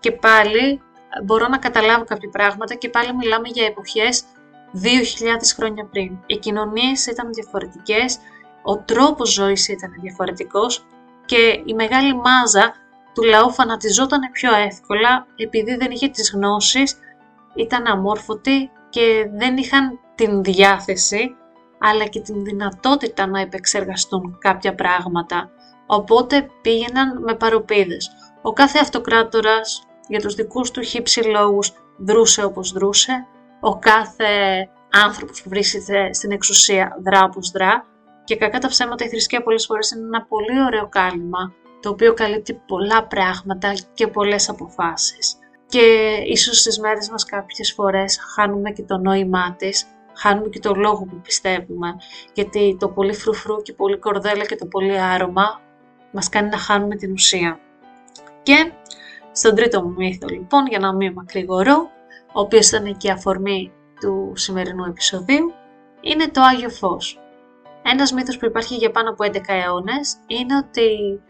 και 0.00 0.12
πάλι 0.12 0.80
μπορώ 1.24 1.48
να 1.48 1.58
καταλάβω 1.58 2.04
κάποια 2.04 2.28
πράγματα 2.28 2.74
και 2.74 2.88
πάλι 2.88 3.14
μιλάμε 3.14 3.48
για 3.48 3.66
εποχές 3.66 4.24
2.000 4.74 4.88
χρόνια 5.56 5.84
πριν. 5.84 6.18
Οι 6.26 6.36
κοινωνίες 6.36 7.06
ήταν 7.06 7.32
διαφορετικές, 7.32 8.18
ο 8.62 8.78
τρόπος 8.78 9.32
ζωής 9.32 9.68
ήταν 9.68 9.90
διαφορετικός 10.00 10.86
και 11.24 11.62
η 11.64 11.74
μεγάλη 11.74 12.14
μάζα 12.14 12.74
του 13.14 13.22
λαού 13.22 13.50
φανατιζόταν 13.52 14.20
πιο 14.32 14.54
εύκολα 14.54 15.26
επειδή 15.36 15.76
δεν 15.76 15.90
είχε 15.90 16.08
τις 16.08 16.32
γνώσεις, 16.34 16.98
ήταν 17.54 17.86
αμόρφωτοι 17.86 18.70
και 18.90 19.30
δεν 19.34 19.56
είχαν 19.56 19.98
την 20.14 20.42
διάθεση 20.42 21.36
αλλά 21.78 22.06
και 22.06 22.20
την 22.20 22.44
δυνατότητα 22.44 23.26
να 23.26 23.40
επεξεργαστούν 23.40 24.38
κάποια 24.40 24.74
πράγματα. 24.74 25.50
Οπότε 25.86 26.48
πήγαιναν 26.62 27.22
με 27.22 27.34
παροπίδες. 27.34 28.10
Ο 28.42 28.52
κάθε 28.52 28.78
αυτοκράτορας 28.78 29.86
για 30.08 30.20
τους 30.20 30.34
δικούς 30.34 30.70
του 30.70 30.82
χύψη 30.82 31.20
λόγους 31.22 31.72
δρούσε 31.96 32.44
όπως 32.44 32.72
δρούσε. 32.72 33.26
Ο 33.60 33.78
κάθε 33.78 34.68
άνθρωπος 34.90 35.42
που 35.42 35.48
βρίσκεται 35.48 36.12
στην 36.12 36.30
εξουσία 36.30 36.96
δρά 37.04 37.24
όπως 37.24 37.50
δρά. 37.50 37.86
Και 38.24 38.36
κακά 38.36 38.58
τα 38.58 38.68
ψέματα 38.68 39.04
η 39.04 39.08
θρησκεία 39.08 39.42
πολλές 39.42 39.66
φορές 39.66 39.90
είναι 39.90 40.04
ένα 40.04 40.22
πολύ 40.22 40.62
ωραίο 40.66 40.88
κάλυμα 40.88 41.52
το 41.82 41.88
οποίο 41.88 42.14
καλύπτει 42.14 42.54
πολλά 42.66 43.06
πράγματα 43.06 43.72
και 43.94 44.06
πολλές 44.06 44.48
αποφάσεις. 44.48 45.36
Και 45.66 45.80
ίσως 46.26 46.58
στις 46.58 46.78
μέρες 46.78 47.08
μας 47.10 47.24
κάποιες 47.24 47.72
φορές 47.72 48.18
χάνουμε 48.34 48.70
και 48.70 48.82
το 48.82 48.96
νόημά 48.96 49.54
της, 49.58 49.86
χάνουμε 50.14 50.48
και 50.48 50.58
το 50.58 50.74
λόγο 50.74 51.04
που 51.04 51.20
πιστεύουμε, 51.22 51.96
γιατί 52.34 52.76
το 52.80 52.88
πολύ 52.88 53.14
φρουφρού 53.14 53.62
και 53.62 53.72
πολύ 53.72 53.98
κορδέλα 53.98 54.44
και 54.44 54.56
το 54.56 54.66
πολύ 54.66 55.00
άρωμα 55.00 55.60
μας 56.12 56.28
κάνει 56.28 56.48
να 56.48 56.58
χάνουμε 56.58 56.96
την 56.96 57.12
ουσία. 57.12 57.58
Και 58.42 58.72
στον 59.32 59.54
τρίτο 59.54 59.82
μου 59.82 59.94
μύθο 59.96 60.28
λοιπόν, 60.28 60.66
για 60.66 60.78
να 60.78 60.94
μην 60.94 61.12
μακρηγορώ, 61.12 61.90
ο 62.32 62.40
οποίος 62.40 62.68
ήταν 62.68 62.96
και 62.96 63.08
η 63.08 63.10
αφορμή 63.10 63.72
του 64.00 64.32
σημερινού 64.34 64.84
επεισοδίου, 64.84 65.52
είναι 66.00 66.28
το 66.28 66.40
Άγιο 66.42 66.70
Φως. 66.70 67.18
Ένας 67.82 68.12
μύθος 68.12 68.38
που 68.38 68.46
υπάρχει 68.46 68.74
για 68.74 68.90
πάνω 68.90 69.10
από 69.10 69.24
11 69.24 69.34
αιώνες 69.46 70.16
είναι 70.26 70.56
ότι 70.56 71.20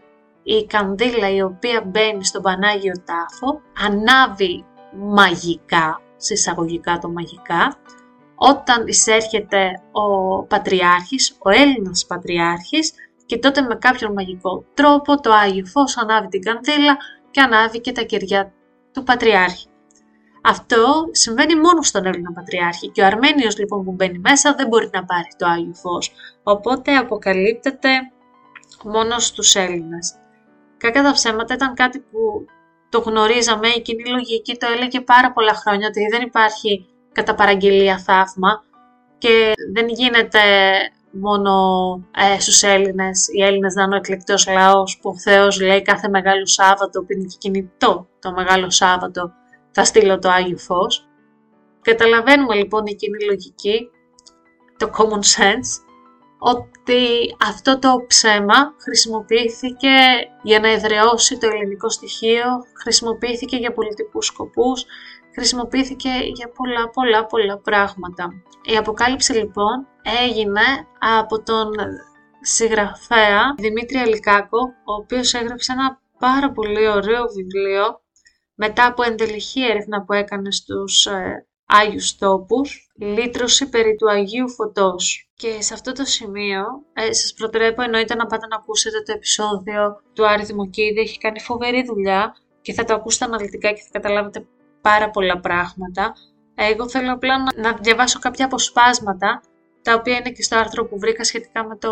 η 0.43 0.65
κανδύλα 0.65 1.29
η 1.29 1.41
οποία 1.41 1.83
μπαίνει 1.85 2.25
στον 2.25 2.41
Πανάγιο 2.41 2.93
Τάφο 3.05 3.61
ανάβει 3.85 4.65
μαγικά, 4.93 6.01
συσσαγωγικά 6.17 6.97
το 6.97 7.09
μαγικά, 7.09 7.77
όταν 8.35 8.87
εισέρχεται 8.87 9.81
ο 9.91 10.43
Πατριάρχης, 10.43 11.37
ο 11.39 11.49
Έλληνας 11.49 12.05
Πατριάρχης 12.05 12.93
και 13.33 13.39
τότε 13.39 13.61
με 13.61 13.75
κάποιον 13.75 14.13
μαγικό 14.13 14.65
τρόπο 14.73 15.19
το 15.19 15.31
Άγιο 15.31 15.65
Φως 15.65 15.97
ανάβει 15.97 16.27
την 16.27 16.41
κανδύλα 16.41 16.97
και 17.31 17.41
ανάβει 17.41 17.79
και 17.81 17.91
τα 17.91 18.01
κεριά 18.01 18.53
του 18.93 19.03
Πατριάρχη. 19.03 19.67
Αυτό 20.43 21.03
συμβαίνει 21.11 21.55
μόνο 21.55 21.81
στον 21.81 22.05
Έλληνα 22.05 22.31
Πατριάρχη 22.31 22.89
και 22.89 23.01
ο 23.01 23.05
Αρμένιος 23.05 23.57
λοιπόν 23.57 23.83
που 23.83 23.91
μπαίνει 23.91 24.19
μέσα 24.19 24.53
δεν 24.53 24.67
μπορεί 24.67 24.89
να 24.93 25.05
πάρει 25.05 25.27
το 25.37 25.47
Άγιο 25.47 25.73
Φως, 25.73 26.11
οπότε 26.43 26.95
αποκαλύπτεται 26.95 27.89
μόνο 28.83 29.19
στους 29.19 29.55
Έλληνες. 29.55 30.13
Κακά 30.77 31.03
τα 31.03 31.11
ψέματα 31.11 31.53
ήταν 31.53 31.73
κάτι 31.73 31.99
που 31.99 32.45
το 32.89 32.99
γνωρίζαμε, 32.99 33.67
η 33.67 33.81
κοινή 33.81 34.09
λογική 34.09 34.57
το 34.57 34.67
έλεγε 34.75 35.01
πάρα 35.01 35.31
πολλά 35.31 35.53
χρόνια 35.53 35.87
ότι 35.87 36.07
δεν 36.11 36.21
υπάρχει 36.21 36.85
κατά 37.11 37.35
παραγγελία 37.35 37.97
θαύμα 37.97 38.63
και 39.17 39.51
δεν 39.73 39.87
γίνεται 39.87 40.39
μόνο 41.13 41.53
ε, 42.35 42.39
στους 42.39 42.63
Έλληνες, 42.63 43.27
οι 43.27 43.43
Έλληνες 43.43 43.73
να 43.73 43.83
είναι 43.83 43.93
ο 43.93 43.97
εκλεκτός 43.97 44.47
λαός 44.47 44.99
που 45.01 45.09
ο 45.09 45.19
Θεός 45.19 45.61
λέει 45.61 45.81
κάθε 45.81 46.09
Μεγάλο 46.09 46.45
Σάββατο 46.45 46.99
που 46.99 47.07
είναι 47.09 47.23
και 47.23 47.35
κινητό 47.39 48.07
το 48.19 48.31
Μεγάλο 48.31 48.69
Σάββατο 48.69 49.31
θα 49.71 49.85
στείλω 49.85 50.19
το 50.19 50.29
Άγιο 50.29 50.57
Φως. 50.57 51.07
Καταλαβαίνουμε 51.81 52.55
λοιπόν 52.55 52.85
η 52.85 52.95
κοινή 52.95 53.23
λογική, 53.23 53.89
το 54.77 54.89
common 54.97 55.23
sense, 55.37 55.71
ότι 56.39 57.35
αυτό 57.49 57.79
το 57.79 58.05
ψέμα 58.07 58.73
χρησιμοποιήθηκε 58.81 59.95
για 60.43 60.59
να 60.59 60.71
εδραιώσει 60.71 61.37
το 61.37 61.47
ελληνικό 61.47 61.89
στοιχείο, 61.89 62.45
χρησιμοποιήθηκε 62.81 63.55
για 63.55 63.73
πολιτικούς 63.73 64.25
σκοπούς, 64.25 64.85
χρησιμοποιήθηκε 65.35 66.09
για 66.33 66.49
πολλά 66.49 66.89
πολλά 66.89 67.25
πολλά 67.25 67.57
πράγματα. 67.57 68.29
Η 68.63 68.75
αποκάλυψη 68.77 69.33
λοιπόν 69.33 69.87
έγινε 70.23 70.61
από 70.99 71.43
τον 71.43 71.69
συγγραφέα 72.41 73.55
Δημήτρη 73.57 73.97
Αλικάκο, 73.97 74.59
ο 74.59 74.93
οποίος 74.93 75.33
έγραψε 75.33 75.71
ένα 75.71 76.01
πάρα 76.19 76.51
πολύ 76.51 76.87
ωραίο 76.87 77.23
βιβλίο 77.35 78.01
μετά 78.55 78.85
από 78.85 79.03
εντελεχή 79.03 79.65
έρευνα 79.65 80.03
που 80.03 80.13
έκανε 80.13 80.51
στους 80.51 81.05
ε, 81.05 81.47
Άγιους 81.65 82.17
Τόπους, 82.17 82.91
λύτρωση 82.99 83.69
περί 83.69 83.95
του 83.95 84.09
Αγίου 84.09 84.49
Φωτός. 84.49 85.29
Και 85.33 85.61
σε 85.61 85.73
αυτό 85.73 85.91
το 85.91 86.05
σημείο 86.05 86.63
ε, 86.93 87.13
σας 87.13 87.33
προτρέπω 87.33 87.81
εννοείται 87.81 88.15
να 88.15 88.25
πάτε 88.25 88.47
να 88.47 88.55
ακούσετε 88.55 89.01
το 89.01 89.11
επεισόδιο 89.11 90.01
του 90.13 90.27
Άρη 90.27 90.43
Δημοκίδη, 90.43 90.99
έχει 90.99 91.17
κάνει 91.17 91.39
φοβερή 91.39 91.83
δουλειά 91.83 92.35
και 92.61 92.73
θα 92.73 92.83
το 92.83 92.93
ακούσετε 92.93 93.25
αναλυτικά 93.25 93.71
και 93.71 93.81
θα 93.81 93.89
καταλάβετε 93.91 94.47
πάρα 94.83 95.09
πολλά 95.09 95.39
πράγματα. 95.39 96.13
Εγώ 96.55 96.89
θέλω 96.89 97.13
απλά 97.13 97.35
να, 97.37 97.69
να 97.69 97.77
διαβάσω 97.81 98.19
κάποια 98.19 98.45
αποσπάσματα 98.45 99.41
τα 99.81 99.93
οποία 99.93 100.15
είναι 100.17 100.31
και 100.31 100.43
στο 100.43 100.57
άρθρο 100.57 100.85
που 100.85 100.99
βρήκα 100.99 101.23
σχετικά 101.23 101.67
με 101.67 101.75
το 101.75 101.91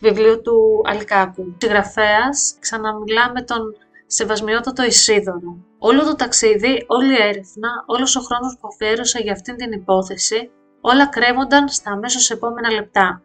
βιβλίο 0.00 0.40
του 0.40 0.82
Αλκάκου. 0.84 1.42
Ο 1.42 1.56
συγγραφέας 1.60 2.56
ξαναμιλά 2.60 3.32
με 3.34 3.42
τον 3.42 3.60
σεβασμιότατο 4.06 4.84
Ισίδωρο. 4.84 5.56
Όλο 5.78 6.04
το 6.04 6.14
ταξίδι, 6.16 6.84
όλη 6.86 7.12
η 7.12 7.22
έρευνα, 7.22 7.70
όλος 7.86 8.16
ο 8.16 8.20
χρόνος 8.20 8.56
που 8.60 8.68
αφιέρωσα 8.72 9.20
για 9.20 9.32
αυτήν 9.32 9.56
την 9.56 9.72
υπόθεση, 9.72 10.50
όλα 10.80 11.06
κρέμονταν 11.06 11.68
στα 11.68 11.90
αμέσως 11.90 12.30
επόμενα 12.30 12.72
λεπτά. 12.72 13.22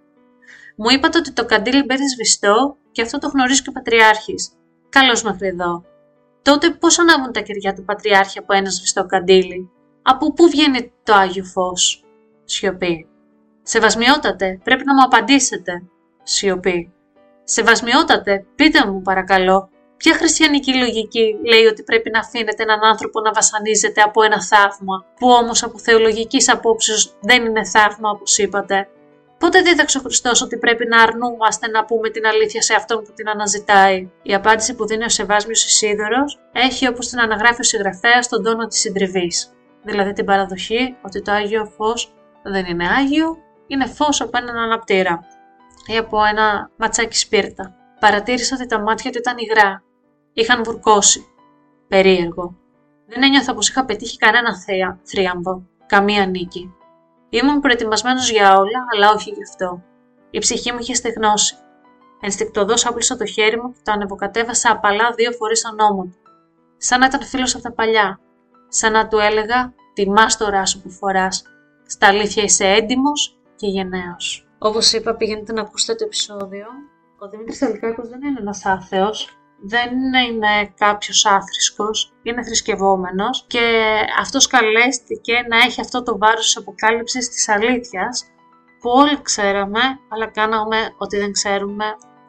Μου 0.75 0.89
είπατε 0.89 1.17
ότι 1.17 1.31
το 1.31 1.45
καντήλι 1.45 1.83
μπαίνει 1.83 2.09
σβηστό 2.09 2.77
και 2.91 3.01
αυτό 3.01 3.17
το 3.17 3.27
γνωρίζει 3.27 3.61
και 3.61 3.69
ο 3.69 3.71
Πατριάρχης. 3.71 4.51
Καλώς 4.89 5.23
μέχρι 5.23 5.47
εδώ. 5.47 5.83
Τότε 6.43 6.69
πώς 6.71 6.99
ανάβουν 6.99 7.31
τα 7.31 7.41
κεριά 7.41 7.73
του 7.73 7.83
Πατριάρχη 7.83 8.39
από 8.39 8.53
ένας 8.53 8.73
σβηστό 8.73 9.05
καντήλι. 9.05 9.69
Από 10.01 10.33
πού 10.33 10.49
βγαίνει 10.49 10.93
το 11.03 11.13
Άγιο 11.13 11.43
Φως; 11.43 12.03
Σιωπή. 12.45 13.07
Σεβασμιότατε, 13.63 14.59
πρέπει 14.63 14.85
να 14.85 14.93
μου 14.93 15.03
απαντήσετε. 15.03 15.83
Σιωπή. 16.23 16.93
Σεβασμιότατε, 17.43 18.45
πείτε 18.55 18.85
μου 18.85 19.01
παρακαλώ, 19.01 19.69
Ποια 20.03 20.15
χριστιανική 20.15 20.77
λογική 20.77 21.39
λέει 21.45 21.65
ότι 21.65 21.83
πρέπει 21.83 22.09
να 22.09 22.19
αφήνετε 22.19 22.63
έναν 22.63 22.83
άνθρωπο 22.83 23.19
να 23.19 23.31
βασανίζεται 23.31 24.01
από 24.01 24.23
ένα 24.23 24.43
θαύμα, 24.43 25.05
που 25.19 25.29
όμως 25.29 25.63
από 25.63 25.79
θεολογικής 25.79 26.49
απόψεως 26.49 27.15
δεν 27.21 27.45
είναι 27.45 27.65
θαύμα 27.65 28.09
όπως 28.09 28.37
είπατε; 28.37 28.87
Πότε 29.43 29.61
δίδαξε 29.61 29.97
ο 29.97 30.01
Χριστός 30.01 30.41
ότι 30.41 30.57
πρέπει 30.57 30.87
να 30.87 31.01
αρνούμαστε 31.01 31.67
να 31.67 31.85
πούμε 31.85 32.09
την 32.09 32.25
αλήθεια 32.25 32.61
σε 32.61 32.73
αυτόν 32.73 33.03
που 33.03 33.13
την 33.15 33.29
αναζητάει; 33.29 34.09
Η 34.21 34.33
απάντηση 34.33 34.75
που 34.75 34.85
δίνει 34.85 35.03
ο 35.03 35.09
Σεβάσμιος 35.09 35.65
Ισίδωρος 35.65 36.39
έχει 36.51 36.87
όπως 36.87 37.07
την 37.07 37.19
αναγράφει 37.19 37.59
ο 37.59 37.63
συγγραφέας 37.63 38.27
τον 38.27 38.43
τόνο 38.43 38.67
της 38.67 38.79
συντριβής. 38.79 39.53
Δηλαδή 39.83 40.13
την 40.13 40.25
παραδοχή 40.25 40.95
ότι 41.01 41.21
το 41.21 41.31
άγιο 41.31 41.65
φως 41.65 42.13
δεν 42.43 42.65
είναι 42.65 42.87
άγιο, 42.87 43.37
είναι 43.67 43.85
φως 43.85 44.21
από 44.21 44.37
έναν 44.37 44.57
αναπτήρα 44.57 45.19
ή 45.87 45.97
από 45.97 46.25
ένα 46.25 46.71
ματσάκι 46.77 47.17
σπίρτα. 47.17 47.75
Παρατήρησα 47.99 48.55
ότι 48.59 48.65
τα 48.65 48.79
μάτια 48.79 49.11
του 49.11 49.17
ήταν 49.17 49.37
υγρά 49.37 49.83
είχαν 50.33 50.63
βουρκώσει. 50.63 51.25
Περίεργο. 51.87 52.55
Δεν 53.07 53.23
ένιωθα 53.23 53.53
πως 53.53 53.69
είχα 53.69 53.85
πετύχει 53.85 54.17
κανένα 54.17 54.59
θέα, 54.59 54.99
θρίαμβο, 55.03 55.67
καμία 55.85 56.25
νίκη. 56.25 56.73
Ήμουν 57.39 57.59
προετοιμασμένος 57.59 58.31
για 58.31 58.57
όλα, 58.57 58.85
αλλά 58.93 59.11
όχι 59.11 59.29
γι' 59.29 59.43
αυτό. 59.43 59.83
Η 60.29 60.39
ψυχή 60.39 60.71
μου 60.71 60.77
είχε 60.81 60.93
στεγνώσει. 60.93 61.55
Ενστικτοδός 62.21 62.85
άπλωσα 62.85 63.17
το 63.17 63.25
χέρι 63.25 63.61
μου 63.61 63.71
και 63.71 63.79
το 63.83 63.91
ανεβοκατέβασα 63.91 64.71
απαλά 64.71 65.11
δύο 65.15 65.31
φορές 65.31 65.59
στον 65.59 65.79
ώμο 65.79 66.03
του. 66.03 66.17
Σαν 66.77 66.99
να 66.99 67.05
ήταν 67.05 67.23
φίλος 67.23 67.53
από 67.53 67.63
τα 67.63 67.71
παλιά. 67.71 68.19
Σαν 68.67 68.91
να 68.91 69.07
του 69.07 69.17
έλεγα 69.17 69.73
«Τιμάς 69.93 70.37
το 70.37 70.49
ράσο 70.49 70.81
που 70.81 70.89
φοράς. 70.89 71.43
Στα 71.85 72.07
αλήθεια 72.07 72.43
είσαι 72.43 72.65
έντιμος 72.65 73.37
και 73.55 73.67
γενναίος». 73.67 74.47
Όπως 74.57 74.93
είπα, 74.93 75.15
πηγαίνετε 75.15 75.53
να 75.53 75.61
ακούσετε 75.61 75.95
το 75.95 76.03
επεισόδιο. 76.05 76.65
Ο 77.19 77.29
Δημήτρης 77.29 77.61
Αλικάκος 77.61 78.09
δεν 78.09 78.21
είναι 78.21 78.39
ένας 78.39 78.65
άθεος 78.65 79.37
δεν 79.65 79.91
είναι 79.91 80.73
κάποιος 80.77 81.25
άθρησκος, 81.25 82.13
είναι 82.23 82.43
θρησκευόμενος 82.43 83.45
και 83.47 83.83
αυτός 84.19 84.47
καλέστηκε 84.47 85.33
να 85.49 85.57
έχει 85.57 85.81
αυτό 85.81 86.03
το 86.03 86.17
βάρος 86.17 86.45
της 86.45 86.57
αποκάλυψης 86.57 87.29
της 87.29 87.49
αλήθειας 87.49 88.25
που 88.79 88.89
όλοι 88.89 89.21
ξέραμε, 89.21 89.79
αλλά 90.09 90.27
κάναμε 90.27 90.77
ότι 90.97 91.17
δεν 91.17 91.31
ξέρουμε 91.31 91.85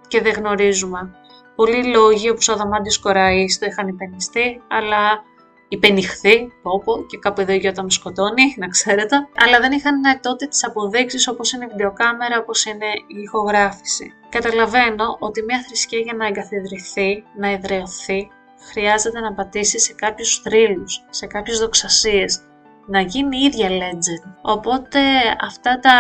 και 0.09 0.20
δεν 0.20 0.33
γνωρίζουμε. 0.33 1.14
Πολλοί 1.55 1.85
λόγοι 1.85 2.31
όπως 2.31 2.49
ο 2.49 2.53
Αδαμάντιος 2.53 2.99
Κοραής 2.99 3.59
το 3.59 3.66
είχαν 3.66 3.88
υπενιστεί, 3.88 4.62
αλλά 4.68 5.23
υπενηχθεί, 5.68 6.53
πω 6.62 7.07
και 7.07 7.18
κάπου 7.18 7.40
εδώ 7.40 7.53
η 7.53 7.57
Γιώτα 7.57 7.83
με 7.83 7.90
σκοτώνει, 7.90 8.55
να 8.57 8.68
ξέρετε, 8.68 9.16
αλλά 9.37 9.61
δεν 9.61 9.72
είχαν 9.72 10.20
τότε 10.20 10.46
τις 10.46 10.64
αποδείξεις 10.64 11.29
όπως 11.29 11.53
είναι 11.53 11.64
η 11.64 11.68
βιντεοκάμερα, 11.68 12.38
όπως 12.38 12.64
είναι 12.64 12.87
η 13.07 13.20
ηχογράφηση. 13.22 14.12
Καταλαβαίνω 14.29 15.16
ότι 15.18 15.42
μια 15.42 15.64
θρησκεία 15.66 15.98
για 15.98 16.14
να 16.14 16.27
εγκαθιδρυθεί, 16.27 17.24
να 17.38 17.48
εδραιωθεί, 17.48 18.29
χρειάζεται 18.72 19.20
να 19.20 19.33
πατήσει 19.33 19.79
σε 19.79 19.92
κάποιους 19.92 20.40
θρύλους, 20.44 21.05
σε 21.11 21.27
κάποιες 21.27 21.59
δοξασίες, 21.59 22.40
να 22.87 23.00
γίνει 23.00 23.37
η 23.38 23.44
ίδια 23.44 23.68
legend. 23.68 24.33
Οπότε 24.42 25.00
αυτά 25.40 25.79
τα 25.79 25.92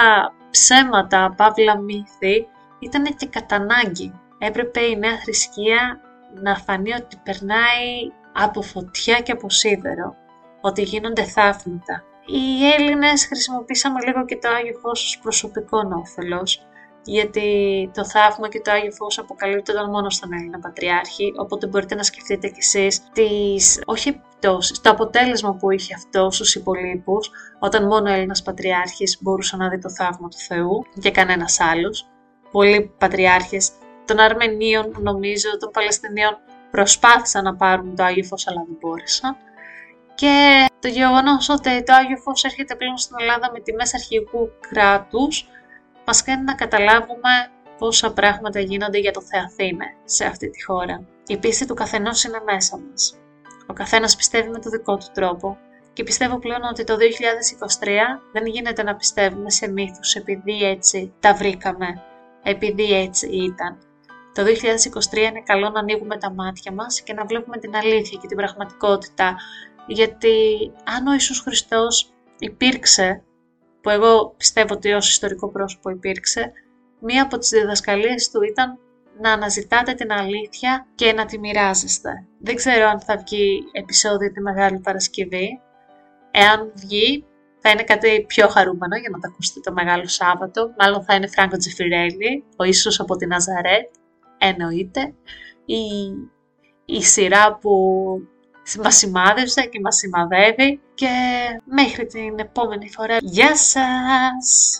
ψέματα, 0.50 1.34
παύλα 1.36 1.78
μύθη, 1.78 2.46
ήταν 2.78 3.04
και 3.16 3.26
κατά 3.26 3.56
ανάγκη. 3.56 4.12
Έπρεπε 4.38 4.80
η 4.80 4.96
νέα 4.96 5.18
θρησκεία 5.18 6.00
να 6.42 6.56
φανεί 6.56 6.92
ότι 6.92 7.16
περνάει 7.22 8.10
από 8.34 8.62
φωτιά 8.62 9.20
και 9.20 9.32
από 9.32 9.50
σίδερο, 9.50 10.16
ότι 10.60 10.82
γίνονται 10.82 11.24
θαύματα. 11.24 12.02
Οι 12.26 12.70
Έλληνες 12.78 13.26
χρησιμοποίησαμε 13.26 14.00
λίγο 14.06 14.24
και 14.24 14.36
το 14.36 14.48
Άγιο 14.48 14.78
Φως 14.78 15.04
ως 15.04 15.18
προσωπικό 15.22 15.78
όφελος, 16.00 16.66
γιατί 17.04 17.48
το 17.94 18.04
θαύμα 18.04 18.48
και 18.48 18.60
το 18.60 18.70
Άγιο 18.70 18.92
Φως 18.92 19.18
αποκαλύπτονταν 19.18 19.90
μόνο 19.90 20.10
στον 20.10 20.32
Έλληνα 20.32 20.58
Πατριάρχη, 20.58 21.32
οπότε 21.36 21.66
μπορείτε 21.66 21.94
να 21.94 22.02
σκεφτείτε 22.02 22.48
κι 22.48 22.58
εσείς 22.58 23.02
τις, 23.12 23.82
όχι 23.84 24.08
επιπτώσεις, 24.08 24.80
το 24.80 24.90
αποτέλεσμα 24.90 25.54
που 25.54 25.70
είχε 25.70 25.94
αυτό 25.94 26.30
στους 26.30 26.54
υπολείπους, 26.54 27.30
όταν 27.58 27.86
μόνο 27.86 28.10
ο 28.10 28.12
Έλληνας 28.12 28.42
Πατριάρχης 28.42 29.18
μπορούσε 29.20 29.56
να 29.56 29.68
δει 29.68 29.78
το 29.78 29.90
θαύμα 29.90 30.28
του 30.28 30.38
Θεού 30.38 30.84
και 31.00 31.10
κανένας 31.10 31.60
άλλος. 31.60 32.08
Πολλοί 32.50 32.94
πατριάρχες 32.98 33.70
των 34.04 34.18
Αρμενίων, 34.18 34.94
νομίζω, 35.00 35.56
των 35.58 35.70
Παλαιστινίων 35.70 36.38
προσπάθησαν 36.74 37.44
να 37.44 37.56
πάρουν 37.56 37.96
το 37.96 38.04
Άγιο 38.04 38.24
Φως 38.24 38.46
αλλά 38.46 38.64
δεν 38.66 38.76
μπόρεσαν. 38.80 39.36
Και 40.14 40.64
το 40.80 40.88
γεγονός 40.88 41.48
ότι 41.48 41.82
το 41.82 41.92
Άγιο 41.94 42.16
Φως 42.16 42.44
έρχεται 42.44 42.74
πλέον 42.74 42.98
στην 42.98 43.16
Ελλάδα 43.20 43.50
με 43.52 43.60
τιμές 43.60 43.94
αρχηγού 43.94 44.50
κράτους 44.68 45.48
μας 46.06 46.22
κάνει 46.22 46.44
να 46.44 46.54
καταλάβουμε 46.54 47.32
πόσα 47.78 48.12
πράγματα 48.12 48.60
γίνονται 48.60 48.98
για 48.98 49.12
το 49.12 49.20
Θεαθήνε 49.20 49.86
σε 50.04 50.24
αυτή 50.24 50.50
τη 50.50 50.64
χώρα. 50.64 51.04
Η 51.26 51.36
πίστη 51.36 51.66
του 51.66 51.74
καθενός 51.74 52.24
είναι 52.24 52.40
μέσα 52.44 52.78
μας. 52.78 53.18
Ο 53.66 53.72
καθένας 53.72 54.16
πιστεύει 54.16 54.48
με 54.50 54.58
το 54.58 54.70
δικό 54.70 54.96
του 54.96 55.06
τρόπο 55.14 55.58
και 55.92 56.02
πιστεύω 56.02 56.38
πλέον 56.38 56.62
ότι 56.62 56.84
το 56.84 56.96
2023 56.96 57.86
δεν 58.32 58.46
γίνεται 58.46 58.82
να 58.82 58.96
πιστεύουμε 58.96 59.50
σε 59.50 59.68
μύθους 59.68 60.14
επειδή 60.14 60.62
έτσι 60.62 61.12
τα 61.20 61.34
βρήκαμε, 61.34 62.02
επειδή 62.42 62.92
έτσι 62.92 63.26
ήταν. 63.26 63.78
Το 64.34 64.42
2023 65.12 65.16
είναι 65.16 65.42
καλό 65.44 65.68
να 65.70 65.80
ανοίγουμε 65.80 66.16
τα 66.16 66.30
μάτια 66.30 66.72
μας 66.72 67.02
και 67.02 67.12
να 67.12 67.24
βλέπουμε 67.24 67.56
την 67.58 67.76
αλήθεια 67.76 68.18
και 68.20 68.26
την 68.26 68.36
πραγματικότητα. 68.36 69.36
Γιατί 69.86 70.36
αν 70.84 71.06
ο 71.06 71.12
Ιησούς 71.12 71.40
Χριστός 71.40 72.12
υπήρξε, 72.38 73.22
που 73.80 73.90
εγώ 73.90 74.34
πιστεύω 74.36 74.74
ότι 74.74 74.92
ως 74.92 75.08
ιστορικό 75.08 75.48
πρόσωπο 75.50 75.90
υπήρξε, 75.90 76.52
μία 77.00 77.22
από 77.22 77.38
τις 77.38 77.48
διδασκαλίες 77.48 78.30
του 78.30 78.42
ήταν 78.42 78.78
να 79.20 79.32
αναζητάτε 79.32 79.92
την 79.92 80.12
αλήθεια 80.12 80.86
και 80.94 81.12
να 81.12 81.24
τη 81.24 81.38
μοιράζεστε. 81.38 82.26
Δεν 82.38 82.54
ξέρω 82.54 82.88
αν 82.88 83.00
θα 83.00 83.16
βγει 83.16 83.64
επεισόδιο 83.72 84.32
τη 84.32 84.40
Μεγάλη 84.40 84.78
Παρασκευή. 84.78 85.60
Εάν 86.30 86.72
βγει, 86.74 87.24
θα 87.58 87.70
είναι 87.70 87.82
κάτι 87.82 88.24
πιο 88.26 88.48
χαρούμενο 88.48 88.96
για 88.96 89.10
να 89.10 89.18
τα 89.18 89.28
ακούσετε 89.28 89.60
το 89.60 89.72
Μεγάλο 89.72 90.08
Σάββατο. 90.08 90.74
Μάλλον 90.78 91.04
θα 91.04 91.14
είναι 91.14 91.26
Φράγκο 91.26 91.56
Τζεφιρέλη, 91.56 92.44
ο 92.56 92.64
Ιησούς 92.64 93.00
από 93.00 93.16
τη 93.16 93.26
Ναζαρέτ 93.26 93.94
εννοείται 94.46 95.14
η, 95.64 95.82
η 96.84 97.02
σειρά 97.02 97.58
που 97.60 97.70
μας 98.82 98.96
σημάδευσε 98.96 99.62
και 99.62 99.80
μας 99.80 99.96
σημαδεύει 99.96 100.80
και 100.94 101.08
μέχρι 101.64 102.06
την 102.06 102.38
επόμενη 102.38 102.88
φορά. 102.88 103.16
Γεια 103.20 103.56
σας! 103.56 104.78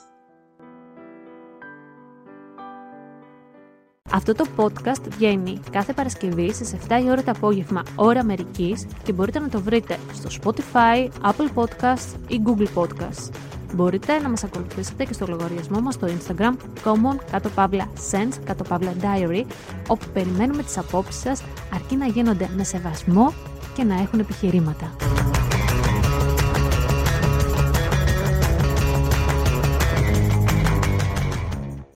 Αυτό 4.11 4.35
το 4.35 4.46
podcast 4.57 5.03
βγαίνει 5.09 5.61
κάθε 5.70 5.92
Παρασκευή 5.92 6.53
στις 6.53 6.74
7 6.88 7.00
η 7.05 7.11
ώρα 7.11 7.22
το 7.22 7.31
απόγευμα 7.31 7.83
ώρα 7.96 8.20
Αμερικής 8.20 8.87
και 9.03 9.12
μπορείτε 9.12 9.38
να 9.38 9.48
το 9.48 9.61
βρείτε 9.61 9.98
στο 10.12 10.29
Spotify, 10.42 11.09
Apple 11.22 11.48
Podcasts 11.55 12.14
ή 12.29 12.42
Google 12.46 12.68
Podcasts. 12.74 13.31
Μπορείτε 13.74 14.18
να 14.18 14.28
μας 14.28 14.44
ακολουθήσετε 14.44 15.04
και 15.04 15.12
στο 15.12 15.26
λογαριασμό 15.28 15.80
μας 15.80 15.94
στο 15.94 16.06
Instagram 16.06 16.52
common 16.84 17.16
κάτω 17.30 17.48
παύλα 17.48 17.88
sense 18.10 18.38
κάτω 18.44 18.64
παύλα 18.64 18.94
diary 19.00 19.44
όπου 19.88 20.06
περιμένουμε 20.12 20.62
τις 20.62 20.78
απόψεις 20.78 21.20
σας 21.20 21.42
αρκεί 21.74 21.96
να 21.96 22.06
γίνονται 22.06 22.48
με 22.56 22.64
σεβασμό 22.64 23.32
και 23.74 23.84
να 23.84 23.94
έχουν 23.94 24.18
επιχειρήματα. 24.20 24.96